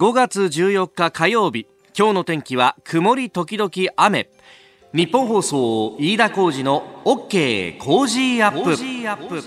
[0.00, 1.66] 5月14日火曜日。
[1.94, 4.30] 今日の天気は曇り時々雨。
[4.94, 9.44] ニッポン放送飯田浩司の OK Cozy up。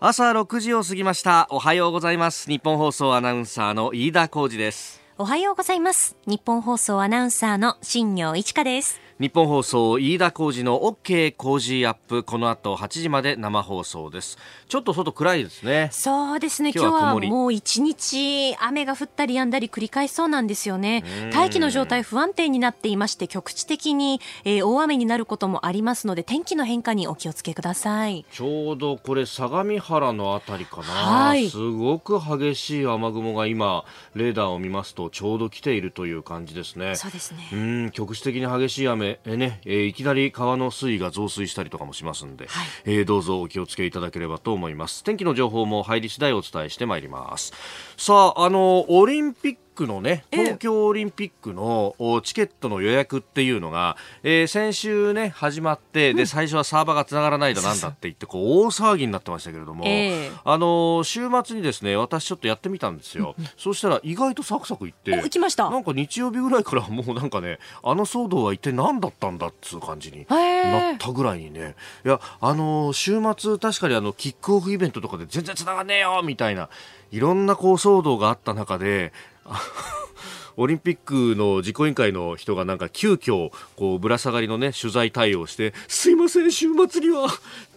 [0.00, 1.46] 朝6時を過ぎました。
[1.50, 2.50] おはようございます。
[2.50, 5.00] ニッポン放送アナウンサーの飯田浩司です。
[5.18, 6.16] おはようございます。
[6.26, 9.00] ニッポン放送アナウンサーの新行市佳です。
[9.20, 14.38] 日本放送飯田浩二の OK 工事アップこの後8時まで生放送です。
[14.66, 15.90] ちょっと外暗いですね。
[15.92, 16.72] そうですね。
[16.74, 21.04] 今日はもう一日雨が降ったり止んだり繰り返しそうなんですよね。
[21.34, 28.24] 大気の状態不安定になっていまして局地的に、えー、大雨になることもありますので天気の変化にお気をつけください。
[28.32, 33.84] ちょうどこれ相模原のあたりかな、はい、すごく激しい雨雲が今
[34.14, 36.96] レーダーを見ますとちょうど来ているという感じですね。
[36.96, 37.50] そうですね。
[37.52, 45.02] うん局地的に激しい雨えね、えー、いきなり川の水位が増水したりとかもしますんで、はい、えー、どうぞお気をつけいただければと思います。
[45.02, 47.52] 天気の情報も入り次第お伝えしてまいります。
[47.96, 63.34] さああのオリンピッククのね、東京オリンピックのチケットの予約っていうのが、えー、先週ね、始まって、で、最初はサーバーが繋がらないだなんだって言って、こう、大騒ぎになってましたけれども、えー、あの週末にですね、私ちょっとやってみたんですよ。
[63.56, 65.70] そうしたら意外とサクサクいって、行きました。
[65.70, 76.68] なんか日曜日ぐらいから もうなんかね、あの騒動は一体何だったんだっつう感じになったぐらいにね、いや、あの週末確かにあの、キックオフイベントとかで全然繋がんねえよみたいな、
[77.10, 79.12] いろんなこう騒動があった中で、
[80.56, 87.28] オリンピックの実行委員会の人がなんか急遽こうぶら下がりのね取材対応してすいません週末には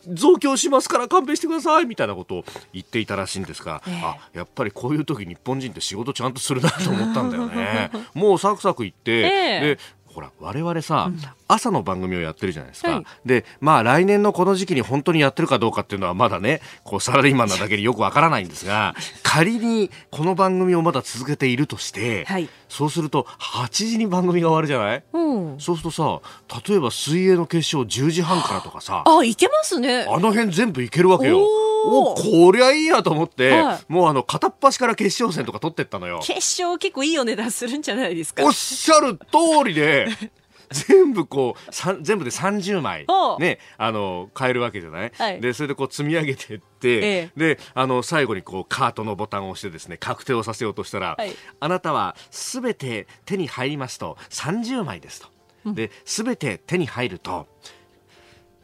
[0.07, 7.89] 増強しますから勘弁してくださいみたいなことを言っていたらしいんですが、えー、あやっぱりこういう時日本人って仕事ちゃんとするなと思ったんだよね。
[8.13, 9.79] もうサクサク言って、 えー、で
[10.13, 26.21] ほら我々さ、うん、朝の番組をやってるじゃないですか、はい、でまあ来年のこの時期に本当にやってるかどうかっていうのはまだねこうサラリーマンなだけによくわからないんですが 仮にこの番組をまだ続けているとして、はい、そうすると8時に番組が終わるじゃない、うん、そうするとさ
[26.67, 30.05] 例えば水泳の決勝10時半からとかさあいけますね。
[30.07, 31.47] あの辺全部いけるわけよ。
[31.85, 36.19] おこりゃいいやと思って、はい、もうあの片っ端から決勝戦とか取ってったのよ。
[36.23, 38.43] 決勝結構いいお値段するんじゃないですか？
[38.43, 40.07] おっしゃる通りで
[40.71, 43.05] 全部こう全部で30枚
[43.39, 55.33] ねあの買えるわけじゃない、はい、でそれでこう積み上げていって、ええ、であの最後にこうカートのボタンを押してですね確定をさせようとしたら、はい、あなたはすべて手に入りますと30枚ですと。
[55.65, 57.47] で、すべて手に入ると、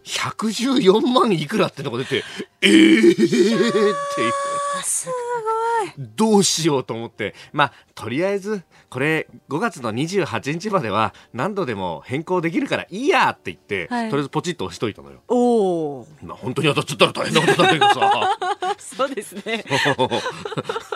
[0.09, 2.23] 114万いくらってのが出て、
[2.61, 4.33] えーっていう。
[4.83, 6.07] すごい。
[6.15, 7.35] どうしようと思って。
[7.53, 15.21] まあ、とりあえず、これ5月の28日までは何度でも変更できるからいいやって言って、はい、とりあえずポチッと押しといたのよ。
[15.27, 16.07] おお。
[16.21, 18.37] まあ、本当に当たっちゃったら大変なことだけどさ。
[18.79, 19.63] そうですね。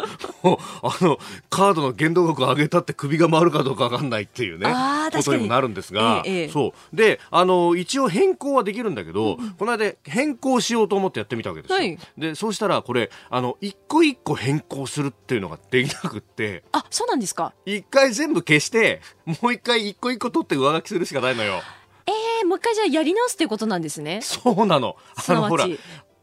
[0.83, 1.17] あの、
[1.49, 4.73] カードの限度額を上げたって首が回るかどうかわかんないっていうね、
[5.13, 6.95] ことにもなるんですが、ええ、そう。
[6.95, 11.77] で、あの、一応変更はできるんだけど、うん、この間変更しようと思ってやってみたわけですよ。
[11.77, 16.63] はい、で、そうしたらこれ、あの、一個一個変更するっていうのができなくって。
[16.71, 17.53] あ、そうなんですか？
[17.65, 21.61] 一回全部消して、もう一回一個一個取って上書きするしかないのよ。
[22.05, 22.11] え
[22.41, 24.19] えー、もう一回じゃあやり直すっていうことなんですね。
[24.21, 24.97] そうなの。
[25.27, 25.67] あの、ほら、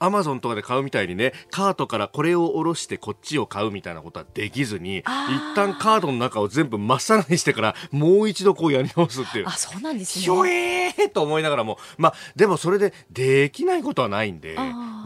[0.03, 5.05] アマゾンとかで買うみたいにねカートからこれを下ろしてこっちを買うみたいなことはできずに一
[5.55, 9.45] 旦カードの中を全部まっさらにしてからもう一度こうやり直すっていう。
[9.47, 10.25] あそうなんですね。
[10.25, 11.79] ひょえーと思いながらも。
[11.99, 14.57] まあでもそれでできないことはないんで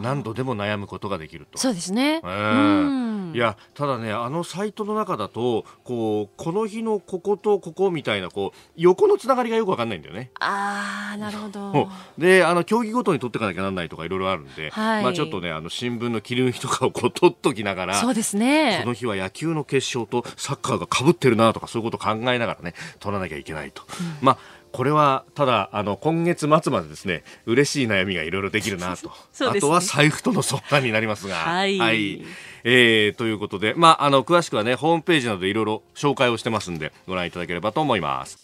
[0.00, 1.58] 何度でも悩むことができると。
[1.58, 10.30] そうですね、えー、いやただねあのサイトの中だとこうこの日のこことここみたいなこう横のつながりがよくわかんないんだよね。
[10.38, 11.88] ああなるほど。
[12.16, 18.80] であの競技ごとに取っていかなきゃならないとかいろいろあるんで、はいはい、まあ、ちょっとねあの新聞の切り抜きとかをこう取っときながらそうですね。
[18.82, 24.38] この日は野球の決勝とサッカーがかぶってるなとかそういうことを考えながらね取らなきゃいけないと、うん、まあ
[24.74, 29.08] これはただあの今月末までですね嬉しい悩みがいろいろできるなと、
[29.40, 31.36] ね、あとは財布との相談になりますが。
[31.36, 32.24] はい、はい。
[32.64, 38.43] えー、ということで、まあ、あの詳しくはねホームページなどでいろいろ紹介をしてますんでご覧いただければと思います。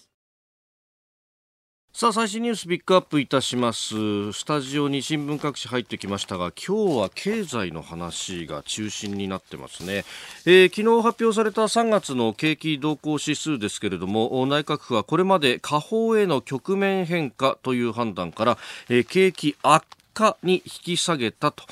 [1.93, 4.33] さあ最新ニュースピックアップいたします。
[4.33, 10.05] スタジオに新聞各紙入ってきましたが今日は経済の話が中心になってますね、
[10.47, 18.59] えー、昨日発表された3月の景気動向指数ですけれども内閣府はこれまで下方への局面変化という判断から、
[18.89, 19.85] えー、景気悪
[20.15, 21.65] 化に引き下げたと。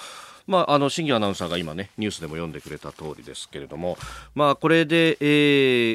[0.48, 3.98] まあ、あの、審議アナウンサーが今ね、ニュースでも読んでくれた通りですけれども、
[4.34, 5.24] まあ、これで、え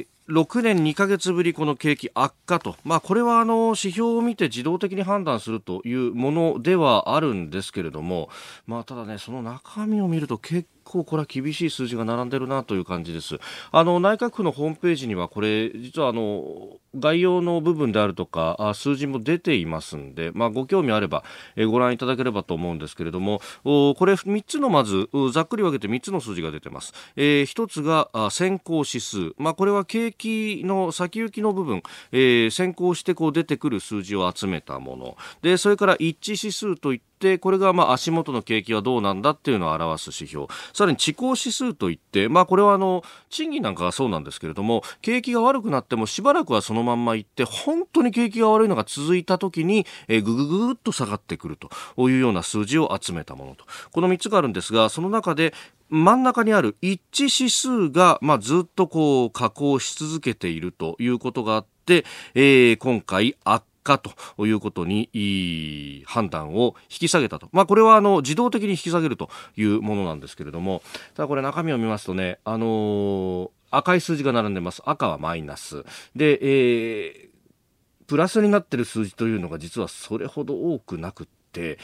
[0.01, 8.29] ー、6年2か月ぶりこの景気悪化と、まあ、これはあの指標を見て自動的に判断するというものではあるんですけれども、
[8.65, 13.39] まあ、ただね、その中身を見ると結構これは厳しい数字が並んでるなという感じです。
[13.71, 21.23] あの内閣府のホームページにはこれ実はあの概要の部分であるとか数字も出ていますんで、まあ、ご興味あれば、
[21.55, 31.81] えご覧いただければと思うんですけれどもこれ3つのまずざっくり分けて3つの数字が出てます、えー、1つが先行指数、まあ、これは景気の先行きの部分、
[32.11, 35.17] えー、先行してこう出てくる数字を集めたもの。
[35.41, 40.47] でそれから一致指数といってこれがまあ足元の景気はどうなんだっていうのを表す指標。
[40.73, 51.69] さらに地高指数といって、まあ、これはあの賃金なんかがそうなんですけれども景気が悪くなってもしばらくはそのまんまいって本当に景気が悪いのが続いた時に、えー、ぐぐぐっと下がってくると
[52.09, 53.65] いうような数字を集めたものと。
[53.91, 55.53] この3つがあるんですがその中で
[55.89, 70.81] 真ん中にある一致指数が、まあ、ずっとこう下降し続けているということがあって、えー、今回悪かということに判断を引き下げたと、まあ、これはあの自動的に引き下げるというものなんですけれども。
[71.15, 74.81] ただこれ中身を見ますとね、あのー、赤い数字が並んでます。
[74.85, 75.83] 赤はマイナス。
[76.15, 81.77] で、えー、プラスになっている数字というのが実はそれほど多くなくって。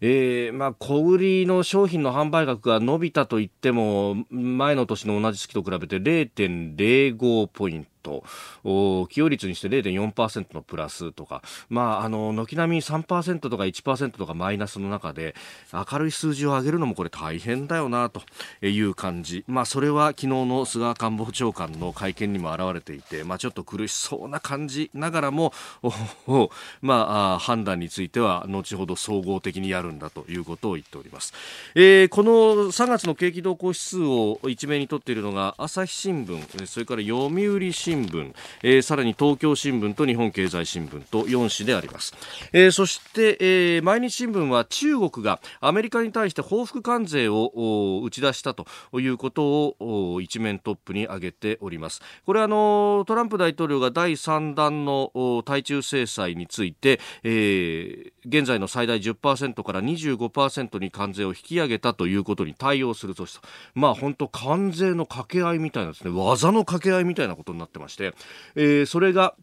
[0.00, 8.22] えー、まあ、小売りの商品の販売額が伸びたといっても、前の年の同じ月と比べて0.05ポイント。
[8.62, 15.34] ト寄与率にして0.4%のプラスとか、まあ、あの軒並み3%とか1%とかマイナスの中で
[15.72, 18.22] 明るい数字を上げるのもこれ大変だよなと
[18.62, 25.52] いう感じ、まあ、それは昨日の菅官房長官の会見にも表れていて、まあ、ちょっと苦しそうな感じながらも、
[26.82, 31.32] まあ、判断については後ほど総合的にやるんだということを言っております、
[31.74, 32.32] えー、この
[32.70, 42.12] 3月の景気動向指数を一面に取っているのが朝日新聞それから読売新聞新聞、えー、さらに東京新聞と日本経済新聞と4紙であります、
[42.52, 48.66] えー、そして、えー、毎日新聞は中国がアメリカに対して報復関税を打ち出したと
[48.98, 52.02] いうことを一面トップに挙げております。
[52.26, 63.40] これはあのトランプ大統領が第3弾の対中制裁について、えー、現在の最大10%から25%に関税を引き上げたということに対応する措置と
[63.74, 66.10] まあ本当関税の掛け合いみたいなですね。
[66.10, 68.14] 技の掛け合いみたいなことになってますまして、
[68.56, 69.34] えー、それが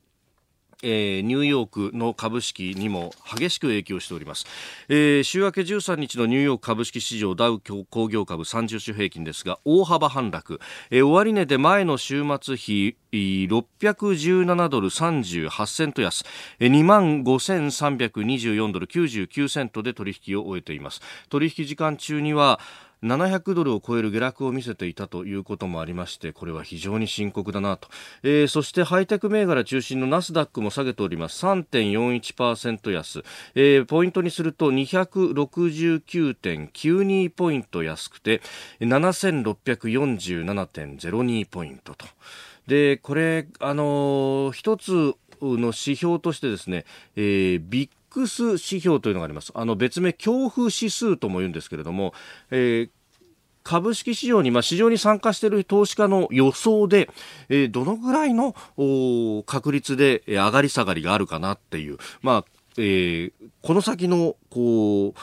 [0.84, 4.46] えー、ニューヨークの株式にも激しく影響しております、
[4.90, 10.60] えー、週明け13日のニューヨーク株式市場ダウ工業株30種平均ですが大幅反落、
[10.90, 16.24] えー、終値で前の週末比617ドル38セント安。
[16.60, 21.02] 2万5324ドル99セントで取引を終えています。
[21.30, 22.60] 取引時間中には
[23.04, 27.88] 700ドルを超える下落を見せていたということもありましてこれは非常に深刻だなと、
[28.22, 31.44] えー、そしてハイテク銘柄中心のナスダックも下げております。
[31.46, 33.24] 3.41%安、
[33.56, 38.42] えー、ポイントにすると269.92ポイント安くて
[38.82, 42.06] 7647.02ポイントと。
[42.68, 47.90] でこれあのー、一つの指標としてですね、えー、ビッ
[48.28, 49.52] ス指標というのがあります。
[49.56, 52.14] あの別名恐怖指数とも言うんですけれども、
[52.52, 52.90] えー
[53.64, 57.10] 株式市場に、まあ、市場に参加している投資家の予想で、
[57.50, 58.56] えー、どのぐらいの
[59.46, 62.46] 確率で上がり下がりがあるかなっていう、まあ
[62.78, 63.32] えー、
[63.62, 65.14] この先のこう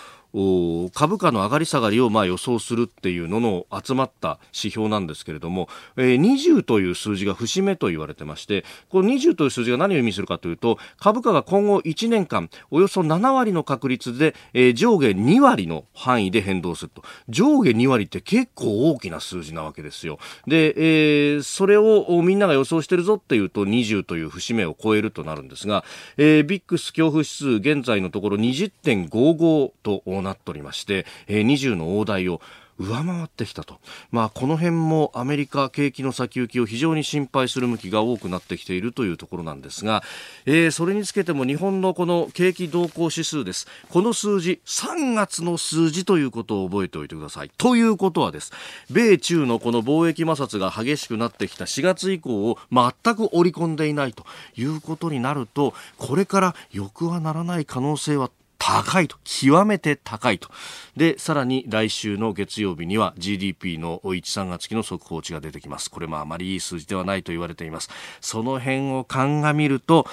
[0.94, 17.02] 株価の上がり下がりをまあ予想するっていうのの集まった指標なんですけれども、えー、20という数字が節目と言われてましてこの20という数字が何を意味するかというと株価が今後1年間およそ7割の確率で、えー、上下2割の範囲で変動すると。
[17.28, 20.18] 上下2割って結構大きな数字なわけですよ。
[20.46, 25.84] で、えー、それをみんなが予想してるぞっていうと20という節目を超えるとなるんですが、
[26.16, 32.40] えー、ビックス恐怖指数現在のところ20.55とななっておりまして、えー、20の大台を
[32.78, 33.78] 上回ってきたと、
[34.12, 40.02] まあ、この辺もアメリカ景気の先行きを非常に心配する向きが多くなってきているというところなんですが、
[40.46, 43.66] えー、それにつけても日本のこの景気動向指数です。
[43.88, 47.50] この数字3月の数字ということを覚えておいてください。
[47.58, 48.52] ということはです。
[48.90, 54.24] 米中のこの貿易摩擦が激しくなってきた4月以降を全く織り込んでいないと
[54.56, 60.50] いうことになるとこれから良くはならない可能性は高いと極めて高いと。
[60.96, 65.90] でさらに来週の月曜日には GDP の13月期の速報値が出てきます。
[65.90, 67.88] これもあまりいい数字ではないと言われています。
[68.20, 70.06] その辺を鑑みると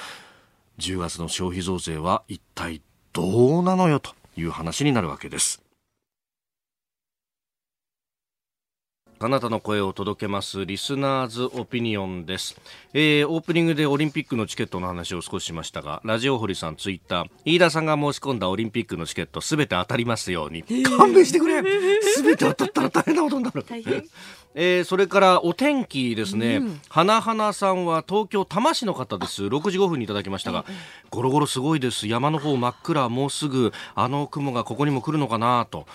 [0.77, 2.81] 10月の消費増税は一体
[3.13, 5.64] どうなのよという話になるわけです。
[9.17, 12.59] あなたの声を届けますリスナーズオピニオンです、
[12.93, 20.63] えー、オープニングでオリンピックのチケットの話を少ししましたがラジオ堀さんツイッター飯田さんが申し込んだオリンピックのチケットすべて当たりますように。
[20.83, 21.63] 勘弁してくれ。
[22.01, 23.63] すべて当たったら大変なことになる
[24.55, 29.43] えー、それからお天気ですね、うん、花花さんは東京多摩市の方です。
[29.43, 30.65] 6時5分にいただきましたが、
[31.09, 32.07] ゴロゴロすごいです。
[32.07, 35.85] 山の方真っ暗もうすぐあの雲がここにも来るのかなと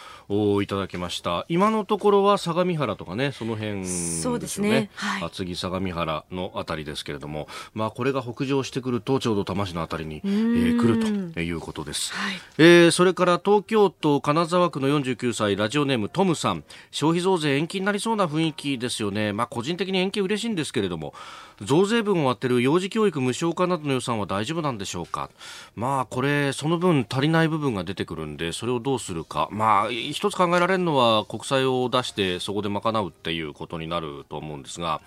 [0.63, 1.47] いただきました。
[1.49, 4.39] 今のところは相模原とかねその辺ですよね。
[4.39, 7.49] ですね、はい、厚木相模原のあたりですけれども。
[7.73, 16.65] まあこれが北上してくるとちょうど多摩市のあたりに、えー、来るということです、はい、えー、それから東京都金沢区の49歳ラジオネームトムさん。
[16.91, 19.33] 消費増税延期になりそうな雰囲気ですよね。
[19.33, 21.15] まあ、個人的に延期嬉しいんですけれども、
[21.61, 25.31] 増税分を割ってる幼児教育無償化などの予算は大丈夫なんでしょうか。
[25.75, 29.49] まあ、これ、その分足りない部分が出てくるんで、それをどうするか。
[29.51, 35.01] まあ、一つ考えられるのは国債を出してそこで賄うっていうことになると思うんですが、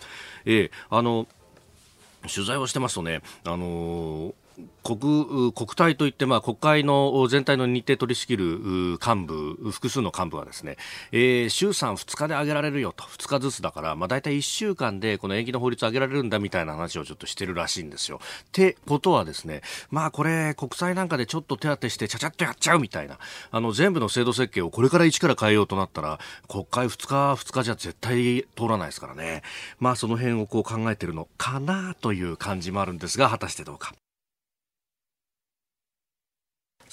[0.46, 1.28] ええ、あの、
[2.34, 4.34] 取材をしてますとね、あのー
[4.84, 8.44] 国国体といって、まあ、国会の全体の日程取り仕切る
[9.02, 10.78] 幹部、複数の幹部はですね、
[11.12, 18.18] えー、衆参2日で上げられるよと、2日ずつだから、まあ、大体1週間でこの延期の法律上げられるんだみたいな話をちょっとしてるらしいんですよ。
[18.18, 23.20] ってことはですね、まあ、これ、国債なんかでちょっと手当てしてちゃちゃっとやっちゃうみたいな、
[23.52, 26.20] あの、全部の制度設計をこれから一から変えようとなったら、
[26.50, 29.44] 国会2日、2日じゃ絶対通らないですからね。
[29.80, 33.94] まあ、その辺をこう考えてるのかなという感じもあるんですが、果たしてどうか。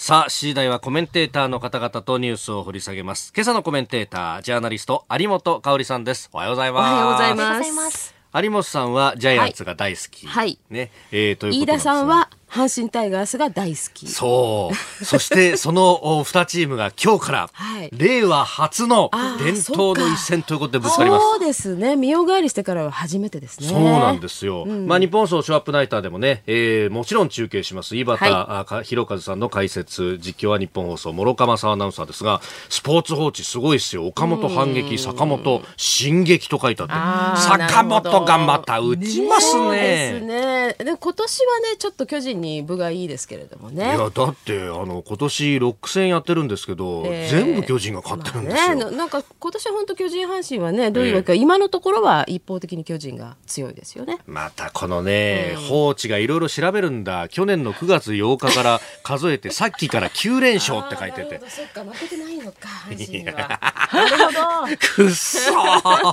[0.02, 3.34] さあ、7時台はコメンテーターの方々とニュースを掘り下げます。
[3.36, 6.30] 今朝のコメンテーター、ジャーナリスト、有本香里さんです。
[6.32, 6.90] おはようございます。
[6.90, 8.14] おはようございます。
[8.32, 10.26] 有本さんはジャイアンツが大好き。
[10.26, 10.58] はい。
[10.70, 10.90] ね。
[11.12, 14.08] えー、ということね、飯田さんは阪神タイガースが大好き。
[14.08, 15.04] そう。
[15.04, 21.22] そして その2チームが今日から、はい、令和初の伝統の一戦ということでぶつかります。
[21.22, 21.96] そうですね。
[21.96, 23.68] 見よがりしてからは初めてですね。
[23.68, 24.64] そうなんですよ。
[24.64, 27.96] うん、まあ日本放送ショーアップナイターでもね、えー、もちろん中継します。
[27.96, 34.06] 井端、はい、弘和さんの解説、実況は日本放送、諸鎌沢アナウンサーですが、スポーツ報知すごいですよ。
[34.06, 39.80] 岡本反撃、坂本進撃と書いてあって、坂本がまた打ちますね。
[39.80, 40.74] ですね。
[40.78, 43.84] で今年はね、ちょっと巨人に分がいいですけれどもね。
[43.84, 48.76] いやだってあの今年6戦やってるんですけど、えー、全部巨人が勝ってるんですよ。
[48.76, 54.18] まあね、なんか今年本当巨人阪神はねどういうわけか、えー、今のところは一方的に巨人が強いですよね。
[54.26, 57.28] またこのね、うん、放置がいろいろ調べるんだ。
[57.28, 61.40] 去年の9月8日から数えて さっきから9連勝って書いてて。
[61.48, 63.60] そっか負けてないのか阪神は。
[63.92, 64.76] なるほど。
[64.78, 66.12] くっそ今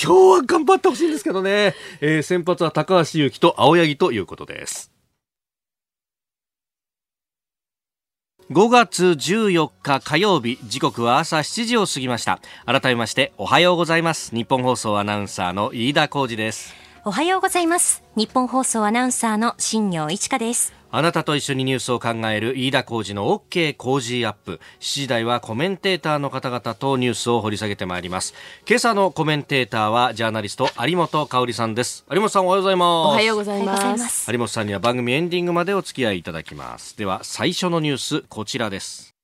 [0.00, 1.74] 日は頑張ってほしいんですけどね。
[2.00, 4.97] えー、先発は高橋優希と青柳ということです。
[8.50, 12.40] 5月14日火曜日時刻は朝7時を過ぎました。
[12.64, 14.34] 改めましておはようございます。
[14.34, 16.74] 日本放送アナウンサーの飯田浩二です。
[17.04, 18.02] おはようございます。
[18.16, 20.77] 日本放送アナウンサーの新業一華です。
[20.90, 24.58] あなたと一緒にニュースを考える飯田浩二の OK 工事アップ。
[24.80, 28.32] 7時台はコメンテーターの方々とニュースを掘り下げてまいります。
[28.66, 32.06] 今朝のコメンテーターはジャーナリスト有本香里さんです。
[32.10, 32.88] 有本さんおはようございます。
[32.88, 34.32] おはようございます。
[34.32, 36.96] 有本さんには番組エンディングまでお付き合いいただきます。
[36.96, 39.14] では最初のニュースこちらです。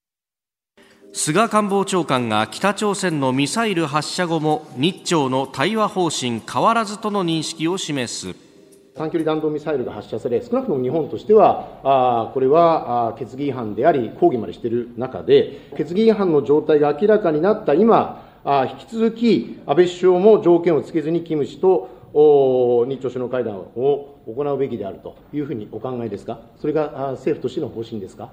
[1.15, 8.54] 菅官房長官が北朝鮮のミサイル発射後も日朝の対話方針変わらずとの認識を示す。
[8.97, 28.31] 短距離弾道ミサイルが発射され、少なくとも日本としては、あこれはあ決議違反であり、抗議までしている中で、決議違反の状態が明らかになった今、あ引き続き安倍首相も条件をつけずにキム氏とお日朝首脳会談を行うべきであるというふうにお考えですか、それがあ政府としての方針ですか？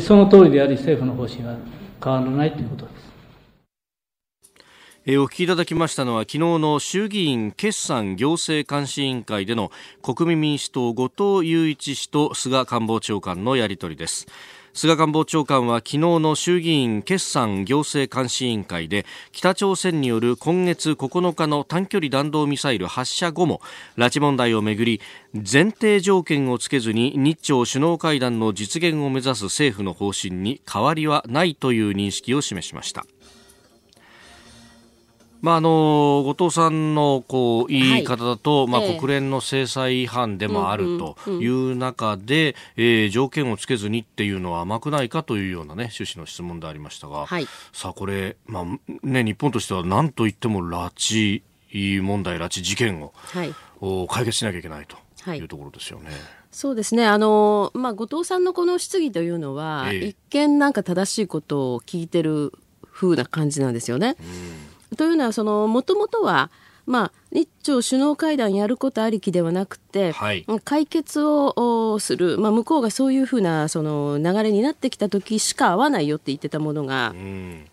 [0.00, 1.56] その通りであり、政府の方針は
[2.02, 3.11] 変わらないということです。
[5.04, 11.08] えお聞きいただきましたのは昨日の衆議院決算行政監視委員会での国民民主党後
[11.40, 14.28] 藤祐一氏と菅官房長官のやり取りです。
[14.74, 23.60] 菅官房長官は昨日の衆議院決算行政監視委員会で北朝鮮による今月9日の短距離弾道ミサイル発射後も
[23.96, 25.00] 拉致問題をめぐり
[25.34, 33.04] 前提条件をつけずに日朝首脳会談の実現を目指す政府の方針に変わりはないという認識を示しました。
[35.42, 48.64] まあ、あの後藤さんのこう言い方だと、はい、まあ、国連の制裁違反でもあるという中で、えー、条件をつけずにっていうのは甘くないかというような、ね、趣旨の質問でありましたが、はい、さあこれ、まあ
[49.02, 51.42] ね、日本としては何といっても拉致
[52.02, 53.54] 問題、拉致事件を、はい、
[54.08, 54.96] 解決しなきゃいけないと
[55.34, 55.40] い。
[55.40, 56.10] うところですよね。
[56.50, 57.06] そうですね。
[57.06, 59.96] あの、まあ、後藤さんのこの質疑というのは、え。
[59.96, 62.52] 一見なんか正しいことを聞いてる
[62.92, 64.16] 風な感じなんですよね。
[64.20, 66.50] うんというのはそのもともとは
[66.86, 77.66] まあ、日朝首脳会談やることありきではなくて、はい、解決をする、まあ、向こうがそういうふうなその流れになってきた時しか会わないよって言ってたものが、うん、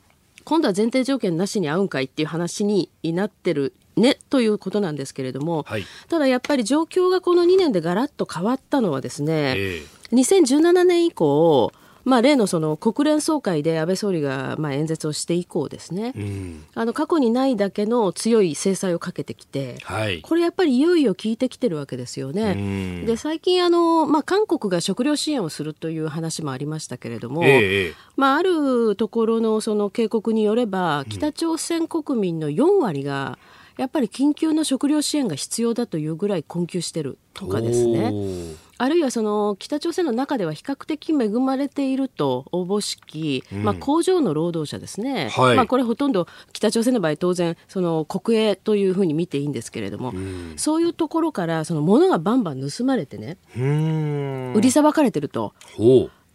[0.43, 11.71] 今度は前提条件なしに会うんかいっていう話になってるねということなんですけれども、はい、ただやっぱり状況がこの2年でガラッと変わったのはですね、えー、2017年以降
[12.09, 22.55] まあ、例のその国連総会で安倍総理がまあ演説をして以降ですね、うん、あの過去にないだけの強い制裁をかけてきて、はい、これやっぱりいよいよ効いてきてるわけですよね。
[22.57, 33.37] うん、で最近あの、まあ、韓国が食料支援をするという話もありましたけれども、えー、まあ、あるところのその警告によれば北朝鮮国民の4割が、
[33.79, 38.13] やっぱり緊急の食料支援が必要だというぐらい困窮してるとかですね。
[38.77, 53.38] あるいはその北朝鮮の中では比較的恵まれているとおぼしき、うん、まあ、工場の労働者ですね、はい、まあ、これほとんど北朝鮮の場合当然その国営というふうに見ていいんですけれども、うん、そういうところからその物がバンバン盗まれてね
[54.55, 55.53] 売りさばかれてると。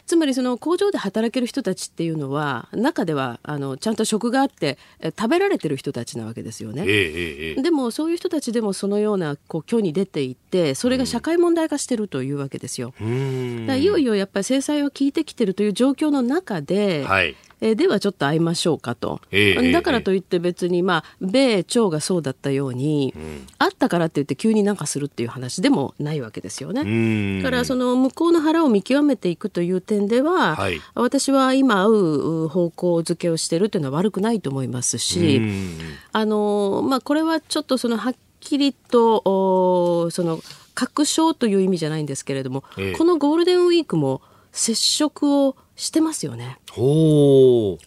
[0.05, 6.83] つまりその工場で働ける人たちっていうのは中ではあのちゃんと職があって食べられてる人たちなわけですよね。
[6.87, 12.93] えー、でもそういう人たちでもそのようなこう虚に出ていってそれが社会問題化してるというわけですよ。
[12.99, 27.41] いよいよやっぱり制裁は効いてきてるという状況の中で、はい、えー、ではちょっと会いましょうかと、えー、だからといって別に、まあ、米朝がそうだったように、うん、会ったからって言って急になんかするっていう話でもないわけですよね。
[27.41, 35.41] だからその向こうの腹を見極めていくという点では、はい、私は今会う方向づけをしてるというのは悪くないと思いますし、
[36.11, 40.39] あのまあ、これはちょっとそのはっきりとその
[40.75, 44.21] 確証という意味じゃないんですけれども、えー、このゴールデンウィークも
[44.55, 46.57] 接触をしてますよね。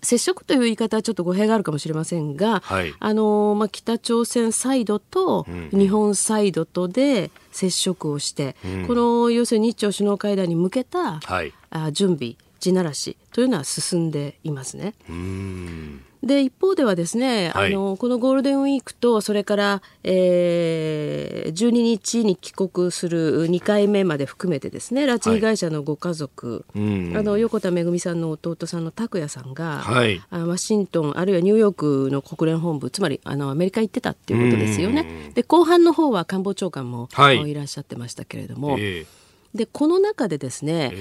[0.02, 14.94] 接触という言い方はちょっと語弊があるかもしれませんが、はい、あのまあ、北朝鮮サイドと日本サイドとで接触をして、うん、この要するに日朝首脳会談に向けた、はい、あ準備地ならしというのは進んでいますね。
[16.22, 35.30] で一方ではですね、はい、あのこのゴールデンウィークとそれから、えー、12日に帰国する2回目まで含めてですね拉致被害者のご家族、はい、あの横田めぐみさんの弟さんの拓也さんが、はい、あワシントンあるいはニューヨークの国連本部つまりあのアメリカ行ってたっていうことですよね。
[35.34, 38.76] で後半の方は官房長官も、はい、いらっしゃってましたけれども。
[38.78, 39.06] えー
[39.54, 40.92] でこの中でですね、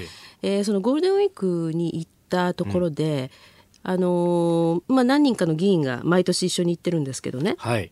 [0.42, 0.58] え。
[0.58, 7.56] えー、そのゴールデンウィークに行ったところで、うんあのー、まあ、何人かの議員が毎年一緒に行ってるんですけどね。
[7.58, 7.90] はい。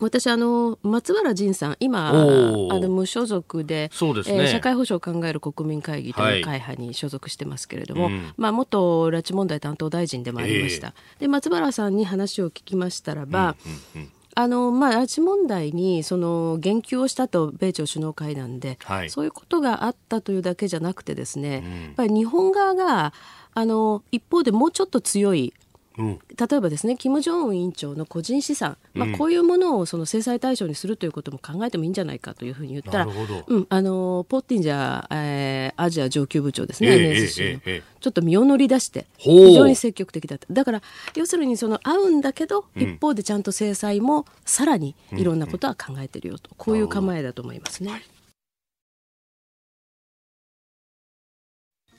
[0.00, 23.12] 私あの松原仁さん今あの無所属でそうですね、えー、社会保障を考える国民会議という会派に所属してますけれども、はいうん、まあ、元拉致問題担当大臣でもありました、えー、で松原さんに話を聞きましたらば、うんうんうんあのまあ、拉致問題にその言及をしたと米朝首脳会談で、はい、そういうことがあったというだけじゃなくてですね、うん、やっぱり日本側が
[23.58, 25.52] あの一方でもうちょっと強い
[25.96, 40.46] 例えばですね金正恩委員長の個人資産、まあ、こういうものをその制裁対象にするということも考えてもいいんじゃないかというふうに言ったら、うん、あのポッティンジャー、えー、アジア上級部長ですね、えー、NSC の、えーえー、ちょっと身を乗り出して非常に積極的だった。
[40.48, 40.82] だから
[41.16, 48.04] 要するにその合うんだけど、うん、一方でちゃんと制裁もさらにいろんなことは考えてるよと、こういう構えだと思いますね。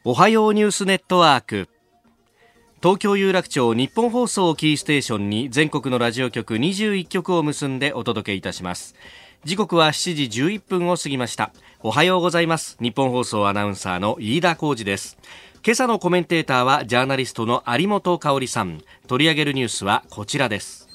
[0.06, 1.68] おはようニュースネットワーク。
[2.82, 8.96] 東京有楽町日本放送キーステーションに全国のラジオ局21局を結んでお届けいたします。
[9.44, 11.52] 時刻は7時11分を過ぎました。
[11.82, 12.78] おはようございます。
[12.80, 15.18] 日本放送アナウンサーの飯田浩二です。
[15.66, 18.82] 今朝のコメンテーターはジャーナリストの有本香里さん。
[19.08, 20.88] 取り上げるニュースはこちらです。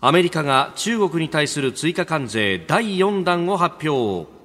[0.00, 4.39] アメリカが中国に対する追加関税第4弾を発表。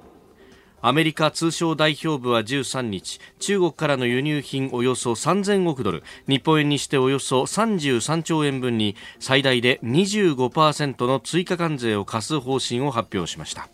[0.82, 13.68] アメリカ通商代表部は13日中国からの輸入品およそ3000億ドル日本円にしておよそ33兆円分に最大で25%の追加関税を課す方針を発表しました。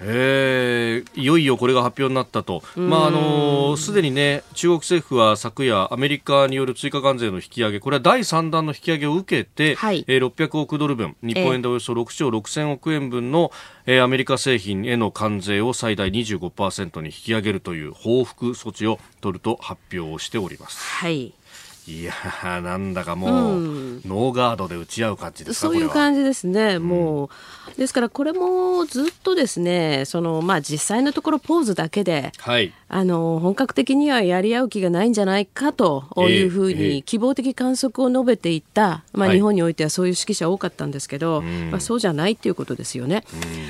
[0.00, 13.50] えー、いよいよこれが発表になったと、まああのすでにね中国政府は昨夜アメリカによる追加関税の引き上げこれは第3弾の引き上げを受けて、はい、えー、600億ドル分日本円でおよそ6兆6000億円分の、
[13.86, 20.78] えー、アメリカ製品への関税を最大25%に引き上げるという報復措置を取ると発表しております。
[20.78, 21.32] はい
[21.88, 22.12] いや
[22.60, 27.28] なんだかもう、うノーガードで打ち合う感じですかそういう感じですね、もう。
[27.78, 43.22] ですからこれもずっとですねその、まあ、実際のところポーズだけで、はい、あの本格的にはやり合う気がないんじゃないかというふうに希望的観測を述べていた、まあ、日本においてはそういう指揮者多かったんですけど、はい、まあ、そうじゃないっていうことですよね。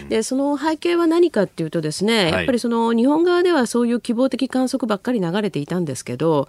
[0.09, 6.49] でその背景は何かっていうとですねやっぱりその日本側ではそういう希望的観測ばっかり流れていたんですけど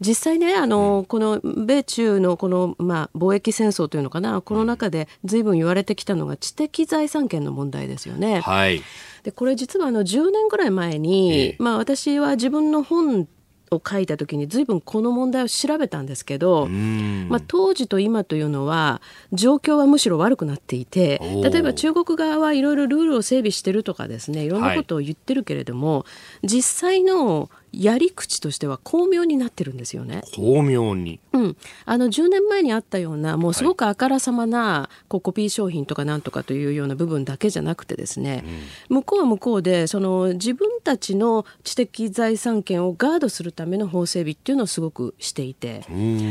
[0.00, 8.40] 実際ねあの、この米中のこの、まあ、貿易戦争というのかなこの中で随分言われてきたのが知的財産権の問題ですよね。
[8.40, 8.82] はい。
[9.22, 13.28] でこれ実はあの10年ぐらい前に、えー、まあ、私は自分の本
[13.70, 19.00] を書いた時に随分この問題を調べたんですけど、まあ、当時と今というのは
[19.32, 26.06] 状況はむしろ悪くなっていて例えば中国側はいろいろルールを整備してるとかですねいろんなことを言ってるけれども、は
[26.42, 30.22] い、実際のやり口としては巧妙になってるんですよね。
[30.34, 31.20] 巧妙に。
[31.32, 31.56] うん。
[31.84, 38.44] あの、10年前にあったような、もうすごくあからさまな、こう、コピー商品とかなんとかというような部分だけじゃなくてですね、
[38.90, 45.84] うん、向こうは向こうで、その、自分たちの知的財産権をガードするための法整備っていうのをすごくしていて、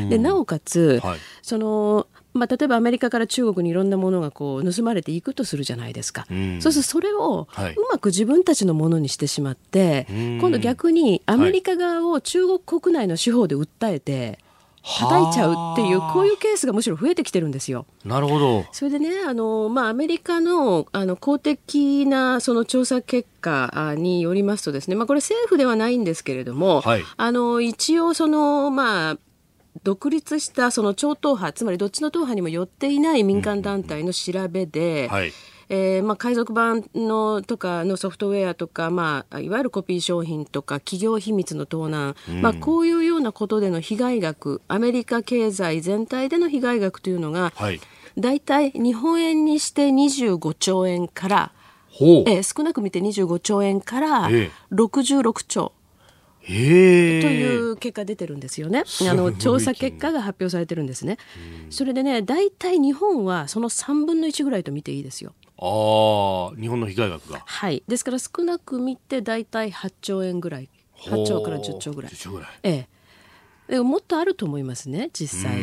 [0.09, 2.07] で、なおかつ、はい、その、
[2.39, 14.39] まあ、例えばアメリカから中国にいろんなものがこう盗まれていくとするじゃないですか、うん、そうするとそれをうまく自分たちのものにしてしまって、はい、今度逆にアメリカ側を中国国内の司法で訴えて、
[14.81, 17.85] 叩いちゃうっていう、こういうケースがむしろ増えてきてるんですよ。
[18.05, 18.65] なるほど。
[18.71, 29.17] それでね、あの、まあ、アメリカの、あの、公的な、その調査結果によりますとですね、まあ、これ政府ではないんですけれども、はい、あの、一応、その、まあ、
[29.83, 35.33] 独立したその超党派つまりどっちの党派にも寄っていない民間団体の調べで、うんはい。
[35.71, 47.79] えーまあ、海賊版のとかのソフトウェアとか、まあ、いわゆるコピー商品とか企業秘密の盗難、うん、まあ、こういうようなことでの被害額アメリカ経済全体での被害額というのが、はい、
[48.17, 51.51] 大体日本円にして25兆円から、
[51.91, 54.29] えー、少なく見て25兆円から
[54.71, 55.73] 66兆。
[56.49, 58.83] という結果出てるんですよね。
[59.09, 61.17] あの調査結果が発表されてるんですね。
[61.69, 65.33] それでね、大体日本はその3分の1ぐらいと見ていいですよ。
[65.57, 67.43] ああ、日本の被害額が。
[67.45, 67.83] はい。
[67.87, 70.69] ですから少なく見て大体8兆円ぐらい。
[70.97, 72.11] 8兆から10兆ぐらい。
[72.11, 72.49] 兆ぐらい。
[72.63, 72.99] ええ。
[73.77, 75.53] もっとあると思いますね実際、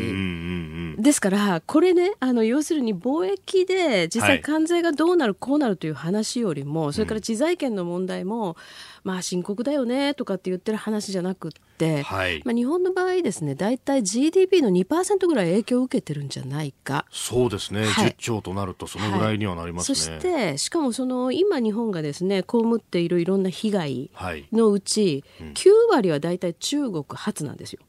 [1.07, 8.57] ですからこれねあの要するに貿易で実際関税がどうなる、はい、こうなるという話よりもそれから知財権の問題も、
[9.05, 17.05] まあ深刻だよねとかって言ってる話じゃなくって、はい、まあ、日本の場合ですね大体 GDP の2%ぐらい影響を受けてるんじゃないか。
[17.11, 24.11] そうですね、はい、10兆となるとそのぐらいにはなりますね、はい、そしてしかもその今日本がですね被っているいろんな被害
[24.53, 27.81] のうち、はいうん、9割は大体中国発なんですよ。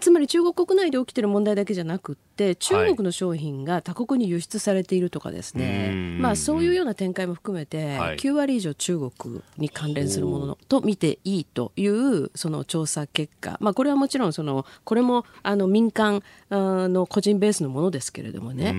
[0.00, 5.90] つまり中国国内で起きてる問題だけじゃなくて中国の商品が他国に輸出されているとかですね、
[6.20, 18.74] まあそういうような展開も含めて、9割以上中国に関連するものと見ていいというその調査結果、まあ、これはもちろんそのこれもあの民間の個人ベースのものですけれどもね。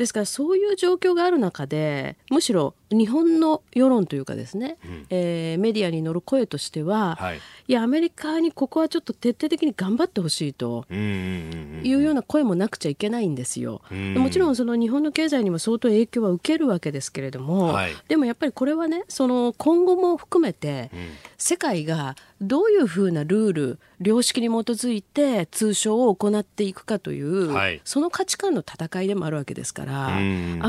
[0.00, 13.82] ですからそういう状況がある中でむしろ日本の世論というかですね、うん、えー、メディアに乗る声としては、はい、いやアメリカにここはちょっと徹底的に頑張ってほしいというような声もなくちゃいけないんですよ。
[14.16, 20.90] もちろんその日本の経済にも相当影響は受けるわけですけれども、はい、でもやっぱりこれはねその今後も含めて、
[21.36, 30.20] 世界がどういうふうなルール良識に基づいて通商を行っていくかという、はい、その価値観の戦いでもあるわけですからあ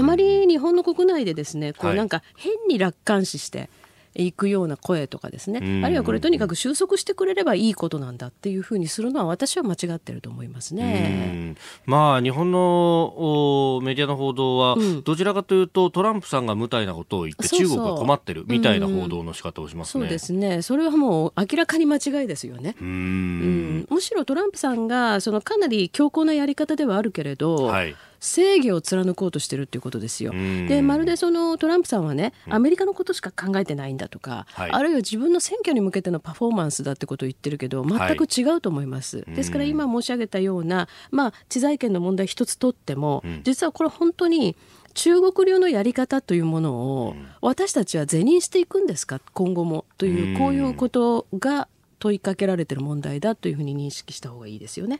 [0.01, 3.69] まり日本の国内でですねこうなんか変に楽観視して。
[4.13, 11.55] いくような声とかですね、あるいはこれとにかく収束してくれればいいことなんだっていうふうにするのは私は間違ってると思いますね。
[11.85, 20.03] まあ日本のメディアの報道は、どちらかというとトランプさんが無体なことを言って中国が困ってるみたいな報道の仕方をしますね。
[20.03, 20.61] そうですね。
[20.61, 22.75] それはもう明らかに間違いですよね。
[22.81, 23.87] うん。
[23.89, 30.31] むしろトランプさんがそのかなり強硬なやり方ではあるけれど、はい正義を貫こうとしてるっていうことですよ。
[30.31, 39.17] でまるでそのトランプさんはねアメリカのことしか考えてないんだとか、はい、あるいは自分の選挙に向けてのパフォーマンスだってことを言ってるけど全く違うと思います。
[39.17, 44.55] はい、ですから今申し上げたような、まあ、知財権の問題一つとっても、実はこれ本当に
[44.93, 49.19] 中国流のやり方というものを私たちは是認していくんですか？
[49.33, 54.99] 今後もというこういうことが問いかけられている問題だというふうに認識した方がいいですよね。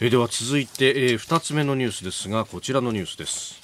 [0.00, 3.60] えでは続いて、えー、2つ目のニュースですがこちらのニュースです。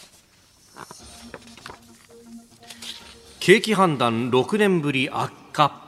[3.41, 5.88] 景気判断6年ぶり悪化。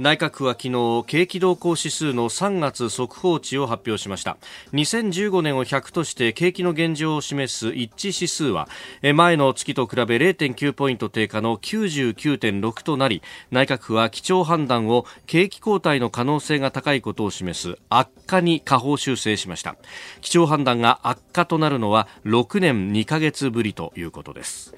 [0.00, 4.38] 内閣府は昨日景気動向指数の3月速報値を発表しました。
[4.72, 8.68] 2015年を100として景気の現状を示す一致指数は
[9.14, 19.76] 前の月と比べ0.9ポイント低下の99.6となり内閣府は基調判断を景気後退の可能性が高いことを示す悪化に下方修正しました。
[20.20, 24.74] 基調判断が悪化となるのは6年2ヶ月ぶりということです。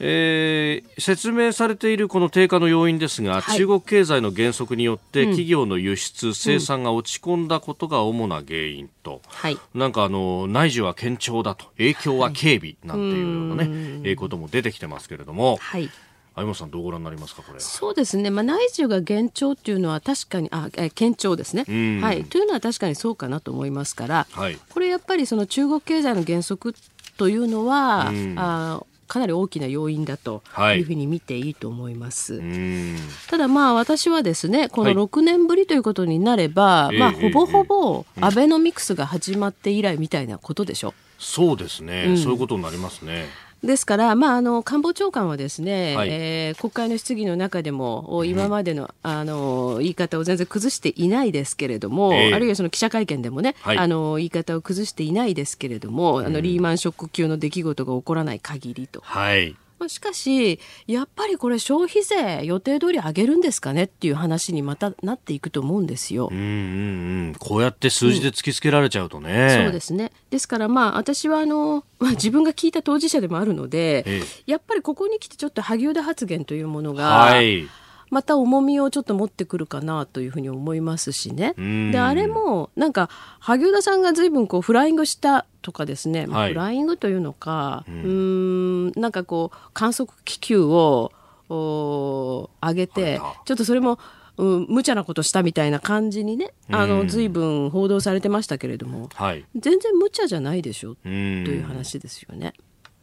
[0.00, 15.56] えー、説明されているこの低下の要因ですが、はい、中国経済の減速によって企業の輸出、うん、生産が落ち込んだことが主な原因と、はい、なんかあの内需は堅調だと影響は軽微なんていうようなね、はい、えー、ことも出てきてますけれども。
[15.60, 15.90] はい。
[16.34, 17.60] 相本さんどうご覧になりますかこれ。
[17.60, 21.62] そうですね、まあ、内需が減調っていうのは確かにあえ堅調ですね、
[22.00, 26.74] はい、というのは確かにそうかなと思いますから、はい、これやっぱりその中国経済の減速
[27.16, 28.82] というのは、あ
[29.14, 30.42] かなり大きな要因だと
[30.76, 30.80] い。
[30.80, 32.34] うふうに見ていいと思います。
[32.34, 32.42] はい、
[33.30, 40.94] ただまあ私はですねこの6年ぶりということになれば、はい、まあほぼほぼアベノミクスが始まって以来みたいなことでしょ。
[41.16, 43.26] そうですね、うん、そういうことになりますね。
[43.64, 59.00] ですから、まあ、あの官房長官はですね、はい、えー、国会の質疑の中でも今までの,、あの言い方を全然崩していないですけれども、えー、あるいはその記者会見でもね、はい、あの言い方を崩していないですけれども、あのリーマンショック級の出来事が起こらない限りと。
[59.02, 59.56] はい
[59.88, 66.28] しかし、やっぱりこれ消費税予定通り上げるんですかねっていう話にまたなっていくと思うんですよ。
[66.30, 66.46] うんうんう
[67.30, 69.58] ん、こうやって数字で突きつけられちゃうとね。
[69.58, 70.12] うん、そうですね。
[70.30, 77.68] ですからまあ私はあの、まあ、自分が聞いた当事者でもあるので、ええ、やっぱりここに来てちょっと萩生田発言というものが、はい
[78.14, 81.54] また重みをちょっと持ってくるかなというふうに思いますしね。
[81.90, 83.10] であれもなんか
[83.40, 91.10] 萩生田さんが随分こうフライングしたとかですね、はい、フライングというのか、うん、んなんかこう観測気球を
[91.48, 93.98] 上げて、ちょっとそれも
[94.36, 102.52] うん、無茶なことしたみたいな感じにね、あの、随分報道されてましたけれども、はい、全然無茶じゃないでしょ、という話ですよね。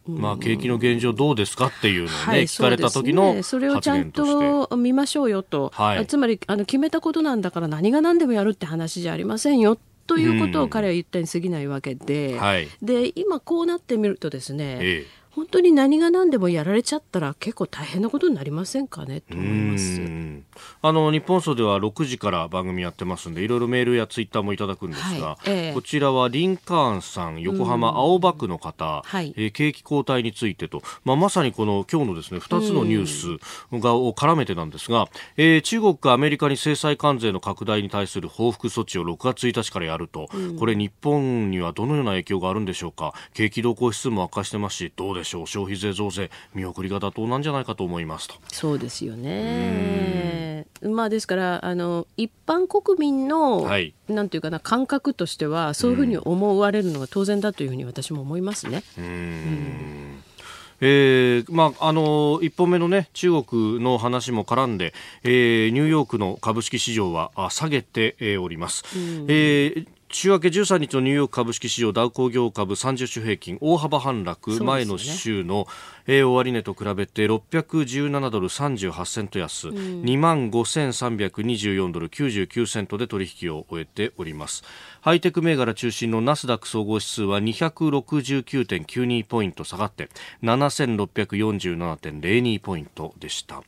[0.07, 20.01] まあ、景気の現状どうですかっていうのをね、はい、聞かれた時の、ね、それをちゃんと見ましょうよと、はい、つまりあの決めたことなんだから何が何でもやるって話じゃありませんよということを彼は言ったに過ぎないわけで、はい、で今こうなってみるとですね、ええ本当に何が何でもやられちゃったら結構大変なことになりませんかねと思います。
[20.81, 25.49] あの日本総では6時から番組やってますんでいろいろメールやツイッターもいただくんですが、はい。
[25.49, 43.13] えー、こちらはリンカーンさん横浜青葉区の方、はい、えー、景気後退についてと、まあ、まさにこの今日のですね2つのニュースがを絡めてなんですが、えー、中国がアメリカに制裁関税の拡大に対する報復措置を6月1日からやると、これ日本にはどのような影響があるんでしょうか。
[43.33, 48.35] 景気動向指数も悪化してますしどうでしょう消費税増税見送りが妥当なんじゃないかと思いますと。
[48.51, 50.65] そうですよね。
[50.83, 58.83] まあですからあの一般国民の、はい、なんていうかな感覚としてはそういうふうに思われるのが当然だというふうに私も思いますね。
[58.97, 60.23] うん。
[60.83, 68.83] えーまあ、あの1本目の、ね、中国の話も絡んで、えー、ニューヨークの株式市場は下げて、えー、おります。
[69.27, 75.67] えー週明け13日のニューヨーク株式市場ダウ工業株30種平均大幅反落、ね、前の週の、
[76.05, 84.63] えー、終値と比べて617ドル38セント安、うん、2万5324ドル99セントで取引を終えております。
[85.01, 90.09] ハイテク銘柄中心のナスダック総合指数は269.92ポイント下がって
[90.43, 93.63] 7647.02ポイントでした。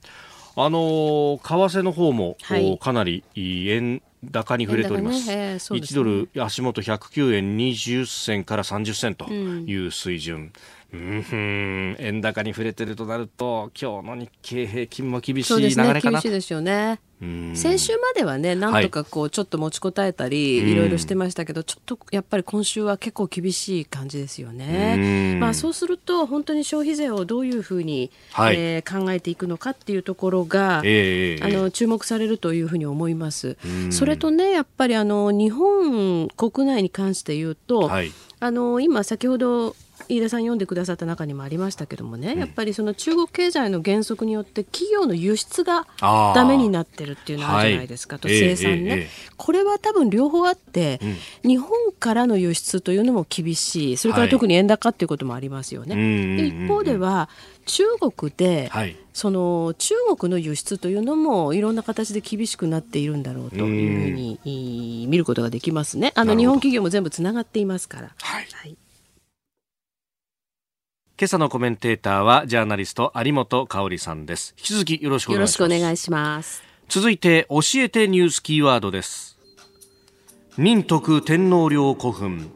[0.56, 5.24] あの為替の方も、はい、かなり円高に触れております。
[5.24, 10.36] すね、1ドル足元109円20銭から30銭という水準。
[10.36, 10.52] うん、
[10.94, 17.00] うん円高に触れてるとなると今日の日経平均も厳しい流れかな、ね、厳しいですよね。
[17.56, 25.38] 先週まではねなんとかこうちょっと持ちこたえたり、はい、いろいろしてましたけどちょっとやっぱり今週は結構厳しい感じですよね。
[25.40, 33.58] まあ、そうすると本当に消費税をどういうふうに、はい、えー、考えていくのかっていうところが、えー、あの注目されるというふうに思います。
[33.90, 39.76] それとねやっぱりあの日本国内に関して言うと、はい、あの今先ほど
[40.10, 51.00] 飯田さん読んでくださった中にもありましたけどもね、うん、やっぱりその中国経済の減速によって企業の輸出がダメになってるっていうのあるじゃないですか、と生産ね、えーえー、これは多分両方あって、
[51.44, 53.98] うん、日本からの輸出というのも厳しい。
[53.98, 55.96] それから特に円高っていうこともありますよね。
[55.96, 57.30] はい、で一方では
[57.66, 66.12] 中国で、はい、その中国の輸出というのもいろんな形で厳しくなっているんだろうというふうに見ることができますね。
[66.16, 68.12] あの日本企業も全部つながっていますから。
[68.18, 68.78] はい、はい
[71.16, 74.56] 今朝のコメンテーターはジャーナリスト有本香里さんです。
[74.58, 75.60] 引き続きよろしくお願いします。
[75.62, 76.64] よろしくお願いします。
[76.90, 79.38] 続いて教えてニュースキーワードです。
[80.58, 82.52] 仁徳天皇陵古墳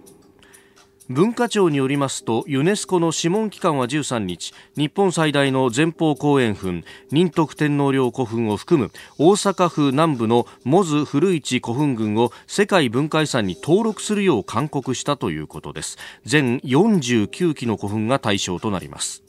[1.09, 19.23] 文化庁によりますとユネスコの諮問機関は13日日本最大の前方後円墳仁徳天皇陵古墳を含む大阪府南部のモズ古市古墳群を世界文化遺産に登録するよう勧告したということです全49基の古墳が対象となります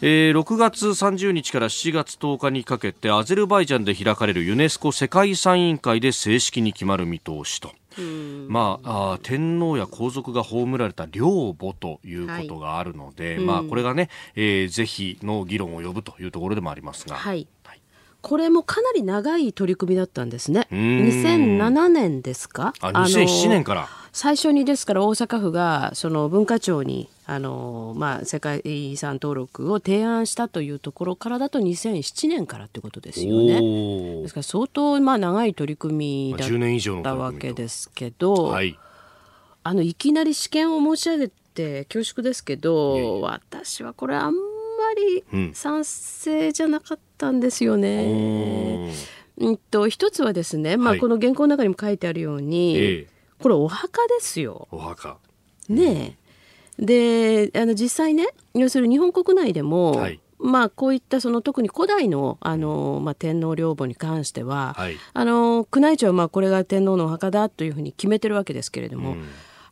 [0.00, 7.72] えー、6月30日から7月10日にかけてアゼルバイジャンで開かれるユネスコ世界遺産委員会で正式に決まる見通しと。
[8.48, 17.16] まあ、あ天皇や皇族が葬られた陵墓ということがあるので、はい、まあ、これがね、えー、ぜひの議論を呼ぶというところでもありますが。
[17.16, 17.46] はい
[18.20, 20.66] これもかなり長い取り組みだったんですね。
[20.72, 22.72] 2007年ですか？
[22.80, 23.88] あ、2007年から。
[24.12, 34.22] 最初にですから大阪府がその文化庁にあの、まあ、世界遺産登録を提案したというところからだと2007年からってことですよね。
[34.22, 38.78] ですから相当まあ長い取り組みだったわけですけど、はい、
[39.62, 44.40] あのいきなり試験を申し上げて恐縮ですけど、私はこれあんま
[44.96, 48.94] り賛成じゃなかったんですよね。
[49.36, 53.06] うん、うんと一つはですね、まあ、この原稿の中にも書いてあるように、はい、
[53.38, 54.66] これお墓ですよ。
[54.70, 55.18] お墓。
[55.68, 56.17] ねえ。
[56.78, 69.24] であの実際ね要するに日本国内でも、はい、まあ、こういったその特に古代のあの、まあ、天皇陵墓に関しては、はい、あの宮内庁はまあこれが天皇のお墓だというふうに決めてるわけですけれども、うん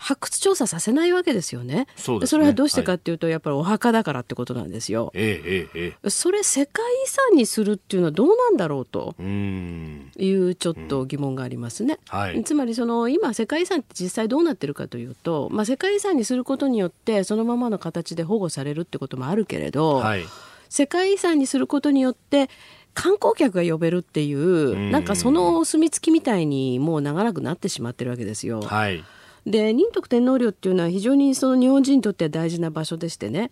[0.07, 1.89] 発掘調査させないわけですよね。
[1.97, 5.11] そ、ね、れはどうしてかっていうと、はい、やっぱりお墓だからってことなんですよ。
[5.15, 11.99] ええええ、それ世界遺産にするっていうのはどうなんだろうというちょっと疑問がありますね。
[12.09, 20.25] はい、つまりその今世界遺産って実際どうなってるかというと、まあ、世界遺産にすることによってそのままの形で保護されるってこともあるけれど、はい、
[20.69, 22.49] 世界遺産にすることによって
[22.95, 28.63] 観光客が呼べるっていう、なんかそのお墨付きみたいにもう長らくなってしまってるわけですよ。
[28.63, 29.05] はい
[29.47, 33.51] で仁徳天皇陵っていうのは非常にその日本人にとっては大事な場所でしてね。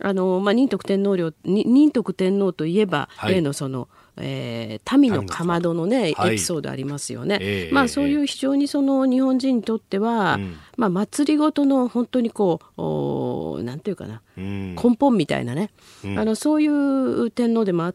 [0.00, 7.38] あの、まあ、仁徳天皇陵仁徳天皇といえば、はい、例のそのえー、民のかまどのね、エピソードありますよね。
[7.40, 15.70] えー、まあそういう非常にその日本人にとっては、うん、まあ祭りごとの本当にこうおなんていうかな、うん、根本みたいなね、
[16.04, 17.94] うん、あのそういう天皇でもあっ、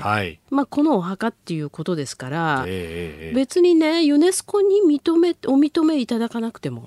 [0.00, 6.84] はい、まあ、このお墓っていうことですから、えー、別にねユネスコに認めお認めいただかなくても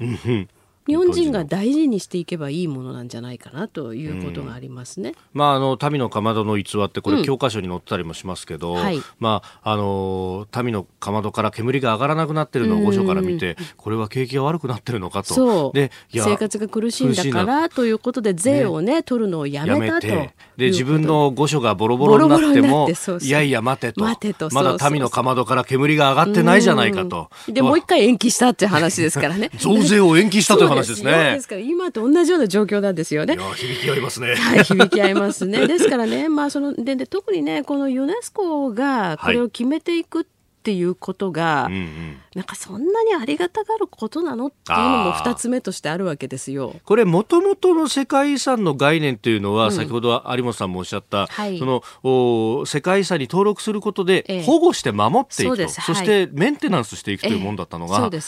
[0.88, 5.14] 日本人が大事にしていけばいいものなんじゃないかなということがありますね。
[5.34, 15.72] まあ、あの民のかまどの逸話ってこれ教科書に載ったりもしますけど、うんはい、まああの民のかまどから煙が上がらなくなってるのを御所から見て、これは景気が悪くなってるのかと。
[15.74, 20.08] で生活が苦しいんだからということで税をね、ね、取るのをやめたと。
[20.08, 22.90] で自分の御所がボロボロになっても
[23.22, 24.02] いやいや待てと。
[24.02, 27.30] 待てとまだ民のかまどから煙が上がってないじゃないかと。
[27.48, 29.52] で、もう一回延期したって話ですからね。
[29.58, 31.34] 増税を延期したという話ですね。
[31.34, 33.38] ですから今と同じような状況なんですよね。
[33.56, 34.36] 響き合いますね。
[34.36, 35.68] はい、響き合いますね。
[35.68, 40.26] ですからね、まあそのでで特にねこのユネスコがこれを決めていくっ
[40.68, 46.76] ていうことが、はいうんうんなんかそんなにありがたがることなのっていうのも2つ目としてあるわけですよ。
[46.86, 58.20] これもともとの世界遺産の概念というのは、うん、先ほど有本さんもおっしゃった、はい、そのお世界遺産に登録することで保護して守っていくと、ええ、そしてメンテナンスしていくというものだったのが、え、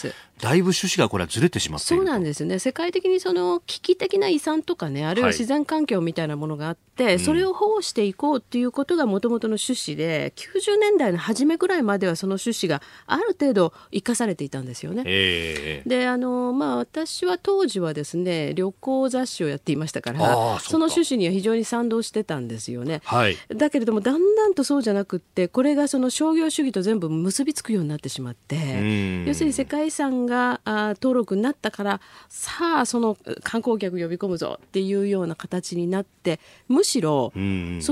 [0.41, 2.59] だいぶ趣旨がこれはずれてしまってそうなんですね。
[2.59, 15.03] 世界的にその危機的な遺産とかねあるいは自然環境みたいなものがあって、はい、それを保護していこうっていうことがもともとの趣旨で90年代の初めぐらいまではその趣旨がある程度生かされていたんですですよね。
[15.05, 23.01] えー、であのまあ私は当時はですね旅行雑誌をやっていましたからその趣旨には非常に賛同してたんですよね。
[23.03, 37.39] はい、だけれどもだんだんとそうじゃなくってこれがその商業主義と全部結びつくようになってしまって要するに世界遺産があ登録になったからさあその観光客呼び込むぞっていうような形になってむしろそ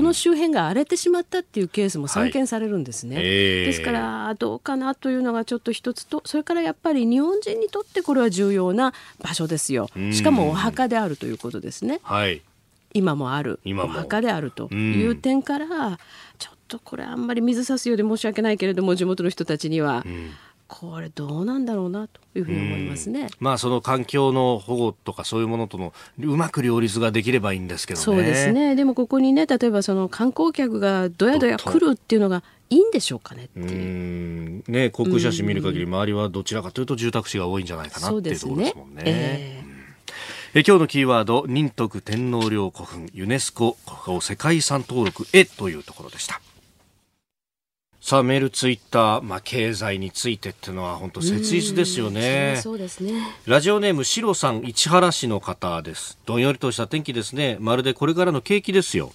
[0.02, 3.16] の周辺が荒れてしまったっていうケースも散見されるんですね。
[3.16, 9.88] はいえー、ですからどうかなというのがちょっと一つとそれからやっぱり日本人にとってこれは重要な場所ですよ。
[10.12, 12.00] しかもお墓であるということですね。
[12.02, 12.42] はい、
[12.94, 13.60] 今もある。
[13.66, 15.98] お墓であるという点から
[16.38, 20.04] ちょっとこれあんまり水差すようで申し訳ないけれども地元の人たちには。
[20.68, 23.28] これどうなんだろうなというふうに思いますね。
[23.40, 28.04] まあその環境の保護とかそういうものとのうまく両立ができればいいんですけどね。
[28.04, 28.76] そうですね。
[28.76, 39.02] でもここにね例えばその観光客がどやどや来るっていうのがいいんでしょうかねっていうね航空写真見る限り周りはどちらかというと住宅地が多いんじゃないかなっていうところですもんね。
[39.06, 39.68] えー
[40.54, 43.76] え今日のキーワード仁徳天皇陵古墳ユネスコ
[44.22, 46.40] 世界遺産登録へというところでした
[48.08, 52.58] さあメール、ツイッター、まあ、経済についてっていうのは本当切実ですよね。
[52.62, 53.20] そうですね。
[53.44, 56.16] ラジオネームシロさん市原市の方です。
[56.24, 57.58] どんよりとした天気ですね。
[57.60, 59.12] まるでこれからの景気ですよ。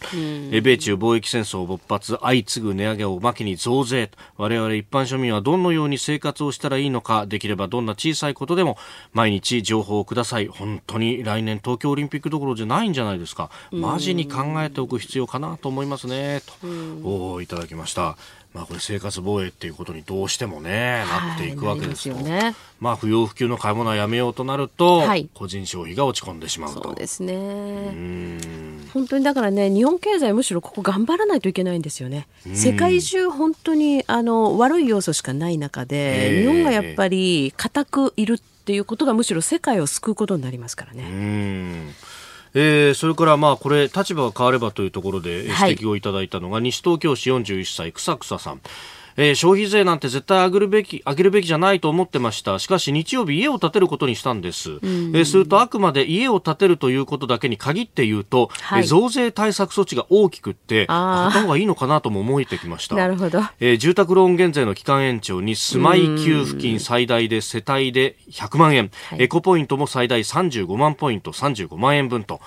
[0.51, 4.11] え米中貿易戦争勃発、相次ぐ値上げをおまけに増税。
[4.37, 8.77] 我々一般庶民はどのように生活をしたらいいのか、できればどんな小さいことでも
[9.11, 10.45] 毎日情報をください。
[10.45, 13.49] 本当に来年東京オリンピックどころじゃないんじゃないですか。
[13.71, 16.43] マジに考えておく必要かなと思いますね。
[16.61, 16.67] と、
[17.03, 18.17] おいただきました。
[18.53, 22.55] まあ、これ生活防衛っていうことにどうしてもね、なっていくわけですよね。
[22.79, 27.33] まあ、不要不急の買い物はやめようとなると、はい、個人消費が落ち込んでしまうそうですね。
[28.93, 32.27] 本当にだからね、日本経済むしろここ頑張らないといけないんですよね。
[32.53, 41.93] 世界中本当にあの悪い要素しかない中で、日本がやっぱり固くいるっていうことがむしろ世界を救うことになりますからね。
[42.55, 48.61] えー、それからまあこれ立場が変わればというところで指摘をいただいたのが、西東京市41歳草草さん。
[49.17, 52.59] えー、消費税なんて絶対上げるべき、上げるべきじゃないと思ってました。
[52.59, 54.71] しかし日曜日家を建てることにしたんです。
[54.71, 62.95] えー、するとあくまで家を建てるということだけに限って言うと、はい、増税対策措置が大きくって、買った方がいいのかなとも思えてきました。
[62.95, 63.41] なるほど。
[63.59, 72.41] えー、住宅ローン減税の期間延長に住まい給付金最大で世帯で100万円、はい、エコポイントも最大35万ポイント35万円分と、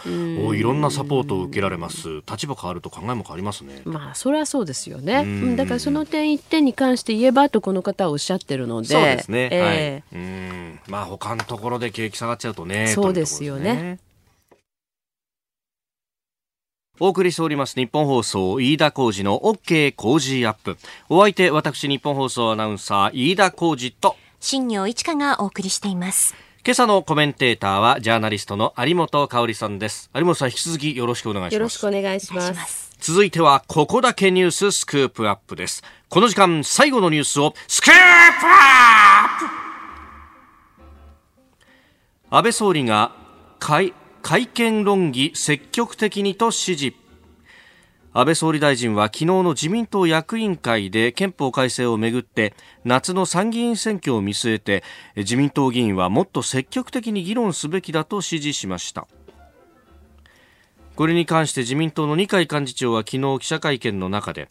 [0.45, 2.23] おいろんなサポートを受けられます。
[2.29, 3.83] 立場変わると考えも変わりますね。
[3.85, 5.57] まあ、それはそうですよね。
[5.57, 10.81] だからその点一点に関して言えばとこの方はおっしゃってるのでそうですね、えー、はい、うん。
[10.89, 13.99] まあ他のところで景気下がっちゃうとねそうですよね。
[16.99, 20.79] お送りしております日本放送飯田浩二の OK 工事アップ。
[21.11, 24.17] お相手私日本放送アナウンサー飯田浩二と。
[24.41, 26.35] 新業一華がお送りしています。
[26.65, 30.11] 今朝のコメンテーターはジャーナリストの有本香さんです。
[30.15, 31.55] 有本さん引き続きよろしくお願いします。
[31.55, 35.83] よろしくお願いします続いてはここだけニューススクープアップです。
[36.09, 39.45] この時間最後のニュースをスクープアップ。
[42.29, 43.13] 安倍総理が
[43.59, 46.95] 会会見論議積極的にと指示。
[48.13, 54.83] 安倍総理大臣は昨日の自民党役員会で憲法改正をめぐって夏の参議院選挙を見据えて
[55.17, 59.07] 自民党議員はもっと積極的に議論すべきだと指示しました。
[60.97, 64.49] これに関して自民党の二階幹事長は昨日記者会見の中で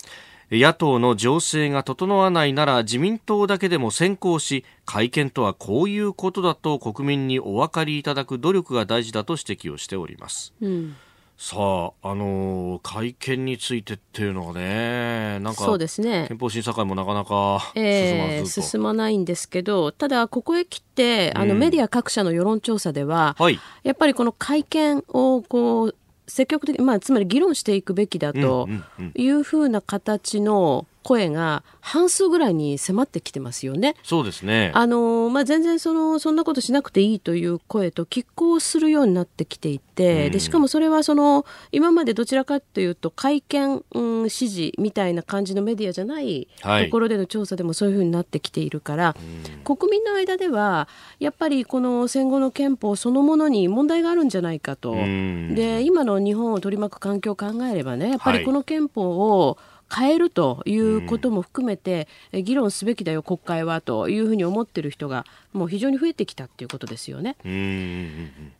[0.52, 10.54] 野党の情勢が整わないなら自民党だけでも先行し会見とはこういうことだと国民にお分かりいただく努力が大事だと指摘をしております。
[10.62, 10.96] うん
[11.38, 16.28] さあ、あのー、会見についてっていうのはね、なんか、そうですね。
[16.30, 25.96] 憲法審査会もなかなか進まず、えー、進まないんですけど、ただ、ここへ来て、あの、メディア各社の世論調査では、はい、やっぱりこの会見を、こう、
[26.28, 28.67] 積極的、まあ、つまり議論していくべきだと
[29.15, 33.95] いうふうな形の声が半数ぐらいに迫ってきてますよね。
[34.01, 34.72] そうですね。
[34.74, 50.88] あの、まあ、全然その、そんなことしなくていいという声と拮抗するようになってきていて、うん、で、しかもそれはその、今までどちらかというと、会見、うん、指示みたいな感じのメディアじゃないところでの調査でもそういうふうになってきているから、はい、国民の間では、
[51.20, 54.93] やっぱりこの戦後の憲法そのものに問題があるんじゃないかと。
[54.93, 67.36] うん、で、今の日本を取り巻く環境を考えればね、やっぱりこの憲法を、はい変えるということも含めて、うん、議論すべきだよ、国会はというふうに思っている人がもう非常に増えてきたということですよね。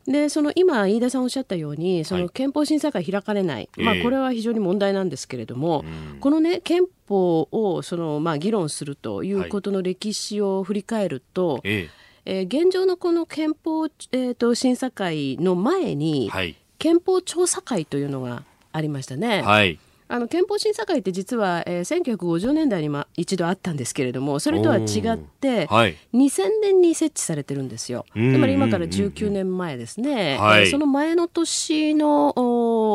[0.08, 11.90] でその今、飯田さんおっしゃったようにその憲法審査会開かれない、はい、まあ、これは非常に問題なんですけれども、えー、この、ね、憲法をその、まあ、議論するということの歴史を振り返ると、はい
[12.26, 19.42] えー、現状のこの憲法、えーと、審査会の前に、はい、憲法調査会というのがありましたね。
[19.42, 28.06] はいあの憲法審査会って実は、えー、1950年代に、ま、一度あったんですけれどもそれとは違って、はい、2000年に設置されてるんですよ。
[28.14, 32.34] つまり今から19年前ですね、はい、その前の年の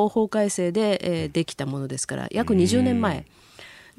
[0.08, 3.26] 法改正で、えー、できたものですから約20年前。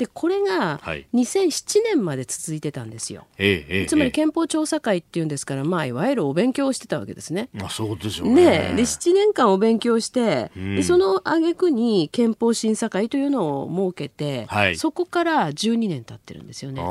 [0.02, 0.80] でこれが
[1.14, 7.50] 2007年まで続いてたんですよ、はい、つまり憲法調査会っていうんですから、まあ、いわゆるお勉強をしてたわけですね。
[7.62, 8.74] あそうですよね。
[8.76, 16.82] で7年間お勉強して、うん、でその挙句に憲法審査会というのを設けて、はい、そこから12年経ってるんですよね。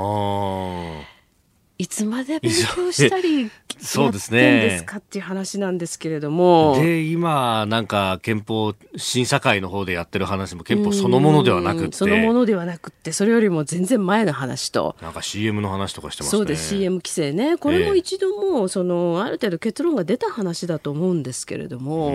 [1.80, 4.60] いつまで勉強したりそうですね。
[4.60, 6.76] ですかっていう話なんですけれども。
[6.78, 11.96] で、今、なんか憲法審査会の方でやってる話も憲法そのものではなくて。
[11.96, 14.94] そのものではなくて、それよりも全然前の話と。
[15.00, 16.38] なんか CM の話とかしてますね。
[16.38, 17.56] そうです、CM 規制ね。
[17.56, 22.12] これも一度も、その、ある程度結論が出た話だと思うんですけれども。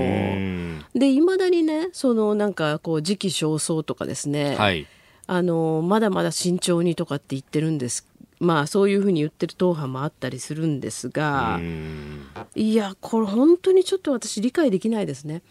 [0.93, 4.55] で、いまだにね、その、なんかこう、時期尚早とかですね。
[4.55, 4.85] はい。
[5.27, 8.05] あの、まだまだ慎重にとかって言ってるんです
[8.39, 11.59] まあそういうふうに言ってる党派もあったりするんですが
[12.55, 15.41] いやこれ本当にちょっと私理解できないですね。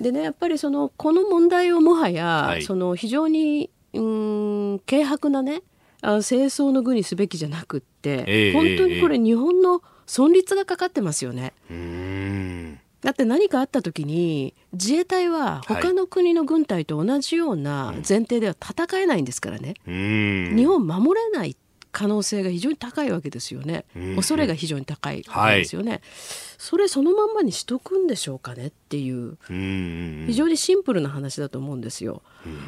[0.00, 5.62] でねやっぱりそのこの問題をもはや、はい、その非常にうん軽薄なね
[6.02, 11.54] あ清掃の具にすべきじゃなくって、えー、本当にこれ日本の存立がかかってますよね。
[13.04, 21.54] だって何かあった時に自衛隊は他の国の軍隊と同じような前提では戦えないんですからね、日本守れない
[21.94, 23.84] 可能性が非常に高いわけですよね、
[24.16, 26.00] 恐れが非常に高いわけですよね、はい、
[26.58, 29.38] それそのまんまにしとくんでしょうかねっていう、
[30.26, 32.22] 非常にシンプルな話だと思うんですよ、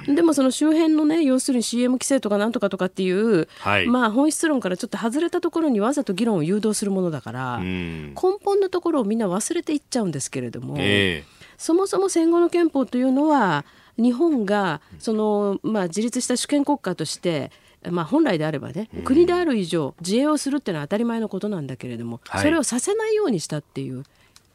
[0.07, 13.65] うん、でもその周辺のね要するに CM 規制とかなんとかとかっていう、はい、まあ本質論からちょっと外れたところにわざと議論を誘導するものだから、根本のところをみんな忘れていっちゃうんですけれども、えー、そもそも戦後の憲法というのは
[13.99, 17.51] 日本がその、まあ、自立した主権国家として
[17.91, 24.05] まあ、本来であればね、国である以上自衛をするっていうのは当たり前のことなんだけれども、はい、それをさせないようにしたっていう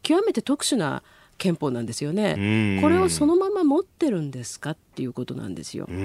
[0.03, 1.03] 極めて特殊な
[1.37, 2.79] 憲法なんですよね。
[2.81, 5.87] これをそのまま持ってるんですかっていうことなんですよ。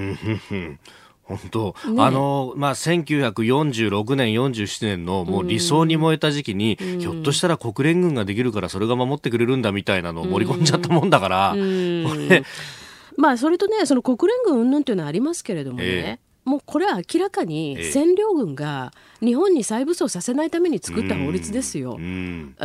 [1.26, 12.04] 本当、ね、あの、まあ、1946年、47年のもう理想に燃えた時期に、うん、ひょっとしたら国連軍ができるからそれが守ってくれるんだみたいなのを盛り込んじゃったもんだから、うん、
[13.18, 21.98] まあ、それとね、その国連軍云々というのはありますけれどもね、えーもうこれは明らかに占領軍が日本に再武装させないために作った法律ですよ、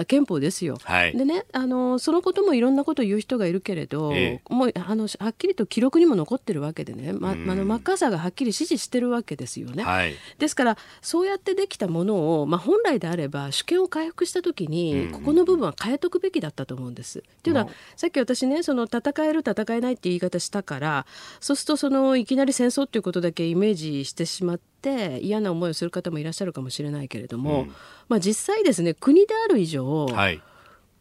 [0.08, 0.78] 憲法ですよ。
[0.84, 9.84] はい、でねあのそのこともいろんなことを言う人がいるけれど、えー、もうあのはっきりと記録にも残ってるわけでね、ま、あのマッカーサーがはっきり支持してるわけですよね。
[9.84, 17.20] はい、ですからそうやってできたものを、まあ、本来であれば主権を回復した時に、ここの部分は変えとくべきだったと思うんです。
[17.20, 21.06] っていうのはさっき私ねその戦える戦えないって言い方したから
[21.40, 24.72] そうするとそのいきなり戦争っていうことだけイメージしてしまって。
[24.82, 27.76] って嫌な思いをする方もいらっしゃるかもしれないけれども、うん、
[28.10, 30.42] まあ、実際ですね国である以上、はい、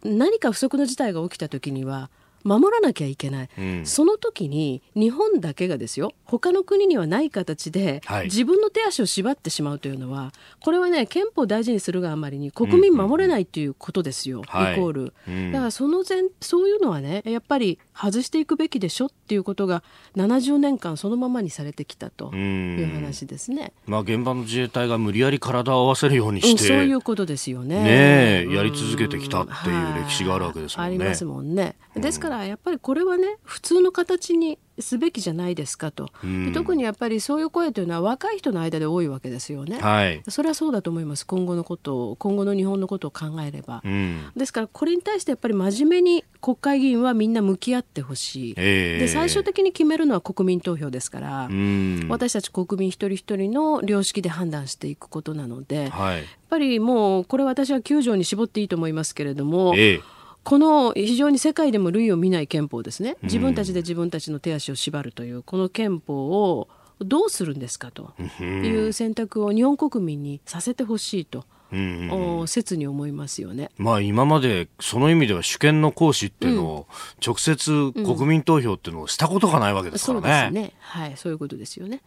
[0.04, 2.10] 何か不測の事態が起きた時には
[2.45, 19.82] 守らなきゃいけない、うん、その時に日本だけがですよ他の国にはない形で、自分の手足を縛ってしまうというのはこれはね憲法を大事にするがあまりに国民守れないということですよ、うんうん、イコール、はい、だからその前そういうのはねやっぱり外していくべきでしょっていうことが
[20.16, 23.72] 70年間そのままにされてきたという話ですね。
[23.86, 28.47] まあ、現場の自衛隊が無理やり体を合わせるようにして、そういうことですよね。
[28.47, 30.97] ねやり続けてきたっていう歴史があるわけですもんね。
[30.97, 31.76] ありますもんね。
[31.95, 41.26] ですからやっぱりこれはね普通の形にすべきじゃないですかと、うん、特にやっぱりそういう声というのは若い人の間で多いわけですよね、はい、それはそうだと思います。
[41.26, 63.16] 今後のことを今後の日本のことを考えれば、うん、ですからこれに対してやっぱり真面目に国会議員はみんな向き合ってほしい、えー、で最終的に決めるのは国民投票ですから、うん、私たち国民一人一人の良識で判断していくことなので、はい、やっぱりもうこれ私は9条に絞っていいと思いますけれども、えーこの非常に世界でも類を見ない憲法ですね。
[63.22, 66.68] 自分たちで自分たちの手足を縛るというこの憲法を
[67.01, 68.12] どうするんですかと
[68.43, 71.45] いう選択を日本国民にさせてほしいと。
[71.72, 76.86] うんうん、切に思いますよね、まあ、今までその意味では主権の行使っていうのを、
[77.24, 80.26] 直接国民投票っていうのをしたことがないわけですからね。
[80.26, 80.76] うん、そうですね。
[80.80, 82.01] はい、そういうことですよね。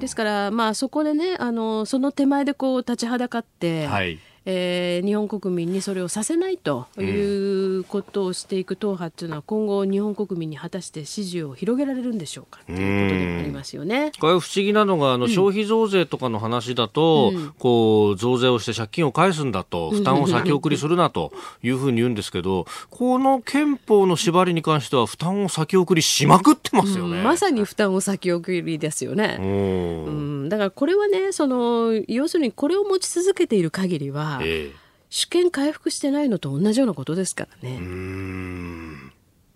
[0.00, 4.18] ですから、まあ、そこでねあのその手前でこう立ちはだかって、はい
[4.50, 14.10] えー、日本国民にそれをさせないということをしていく党派っていうのは今後日本国民に果たして支持を広げられるんでしょうかということでもありますよね。
[14.18, 21.30] これ不思議なのがあの、消費増税とかの話だと、うん、こう増税をして借金を返すんだと負担を先送りするなと
[21.62, 27.18] いうふうに言うんですけどこの憲法の縛りに関しては負担を先送りしまくってますよね。
[27.18, 29.36] うん、まさに負担を先送りですよね。
[29.38, 34.72] うん、だからこれはねその要するにこれを持ち続けている限りはえー、
[35.10, 37.78] 主権回復してないのと同じようなことですからね。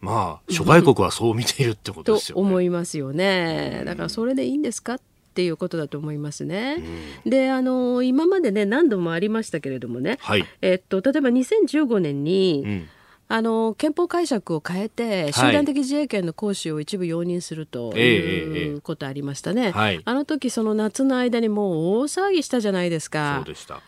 [0.01, 2.43] まあ諸外国はそう見ているってことですよね。
[2.43, 3.83] と思いますよね。
[3.87, 5.01] だからそれでいいんですかっ
[5.35, 6.83] ていうことだと思いますね。
[7.25, 12.89] であの今までね何度もありましたけれどもね、はい、えっと例えば2015年に、うん。
[13.29, 23.37] あの憲法解釈を変えて集団的自衛権の行使を一部容認するということありましたね、はい、あの時その夏の間にもう大騒ぎしたじゃないですか。
[23.47, 23.81] そうでした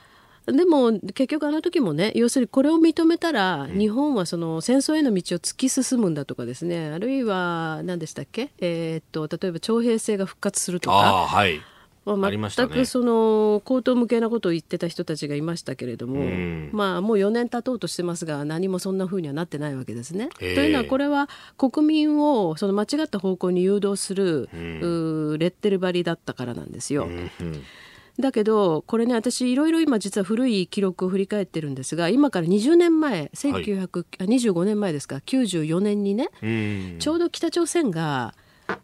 [0.47, 11.29] でも結局あの時もね要するにこれを認めたら、日本はその戦争への道を突き進むんだとかですねあるいは何でしたっけ、えー、っと例えば徴兵制が復活するとか。
[12.07, 20.29] 全くその口頭向けなことを言ってた人たちがいましたけれども、うん、まあ、もう4年経とうとしてますが何もそんなふうにはなってないわけですね。
[20.39, 27.05] というのはこれは国民をその間違った方向に誘導する、うん、レッテル張りだったからなんですよ。
[27.05, 27.31] うん
[28.19, 36.29] だけどこれね私いろいろ今実は古い記録を振り返ってるんですが今から20年前1925、はい、年前ですか94年にね
[37.01, 38.35] ちょうど北朝鮮が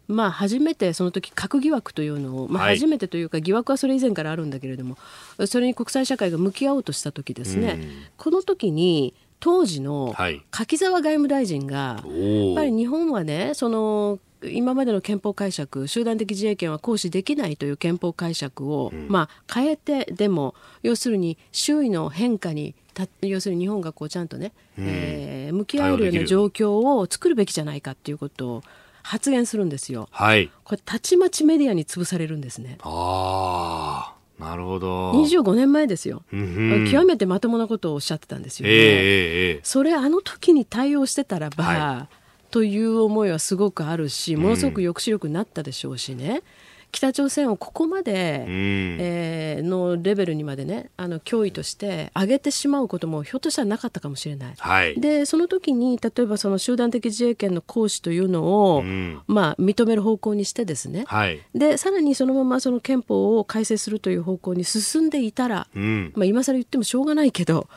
[0.07, 4.97] まあ、初めてその時核疑惑というのを、まあ、初めてというか疑惑はそれ以前からあるんだけれども、
[5.37, 7.79] はい、それに国際社会が向き合おうとした時ですね、
[8.17, 10.13] この時に当時の
[10.51, 22.75] 柿沢外務大臣が、やっぱり日本はねその今までの憲法解釈集団的自衛権は行使できないという憲法解釈を、うん、まあ、変えてでも要するに周囲の変化に
[23.21, 28.63] 要するに日本がこうちゃんとね、うん、えー、向き合えるような状況を作るべきじゃないかということを
[29.03, 30.09] 発言するんですよ。
[30.11, 30.51] はい。
[30.63, 32.77] これたちまちメディアに潰されるんですね。
[32.81, 34.21] ああ。
[34.41, 35.11] なるほど。
[35.11, 38.73] 25年前ですよ、うん極めてまともなことをおっしゃってたんですよね。
[38.73, 42.15] えー、それあの時に対応してたらば、はい、
[42.51, 46.43] という思いはすごくあるしものすごく抑止力になったでしょうしね。
[46.91, 54.53] 北朝鮮をここまで、うん、えー、のレベルにまでねあの脅威として上げてしまうこともひょっとしたらなかったかもしれない。
[54.57, 67.69] はい、でその時に例えばその集団的自衛権の行使というのを、うん、まあ、認める方向にしてですね、はい、でさらにそのままその憲法を改正するという方向に進んでいたら、うん、まあ、今更言ってもしょうがないけど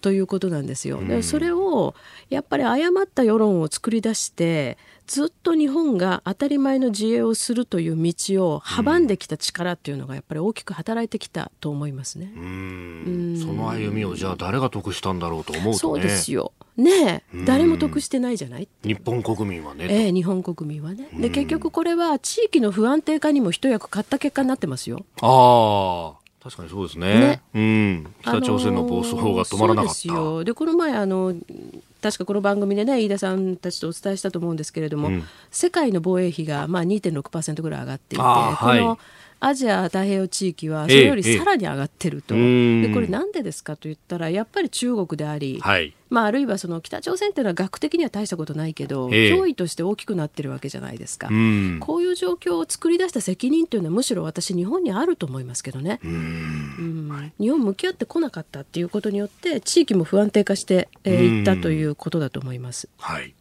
[0.00, 1.02] ということなんですよ。
[1.02, 1.94] でそれを
[2.30, 8.12] やっぱり誤った世論を作り出してずっと日本が当たり前の自衛をするという道
[8.46, 12.30] を阻んできた力っていうのがやっぱり大きく働いてきたと思いますね。
[12.36, 16.52] うんその歩みをじゃあ誰が得したんだろうと思うと、ね、そうですよ。
[16.76, 19.86] ね誰も得してないじゃない日本国民はね。
[19.88, 21.08] ええ日本国民はね。
[21.18, 25.04] で結局これは地域の不安定化にも一役買った結果になってますよ。
[25.22, 26.17] ああ。
[26.42, 27.20] 確かにそうですね。
[27.20, 28.14] ねうん。
[28.22, 30.12] 北朝鮮の暴走が止まらなかった。
[30.12, 31.34] あのー、でこの前あの
[32.00, 38.98] 確かこの番組でね飯田さんたちとお伝えしたと思うんですけれども、うん、世界の防衛費がまあ2.6%ぐらい上がっていて、この
[39.40, 51.28] アジア太平洋地域はそれよりさらに上がってると、ええ、でこれなんでですかと言ったらやっぱり中国であり、はい、まあ、あるいはその北朝鮮っていうのは学的には大したことないけど、え、脅威として大きくなってるわけじゃないですか、
[51.80, 57.32] こういう状況を作り出した責任というのはむしろ私日本にあると思いますけどね、うん。
[57.38, 62.88] 日本向き合ってこなかったっていうことによって地域も不安定化してい、えー、ったということだと思います。
[62.98, 63.34] はい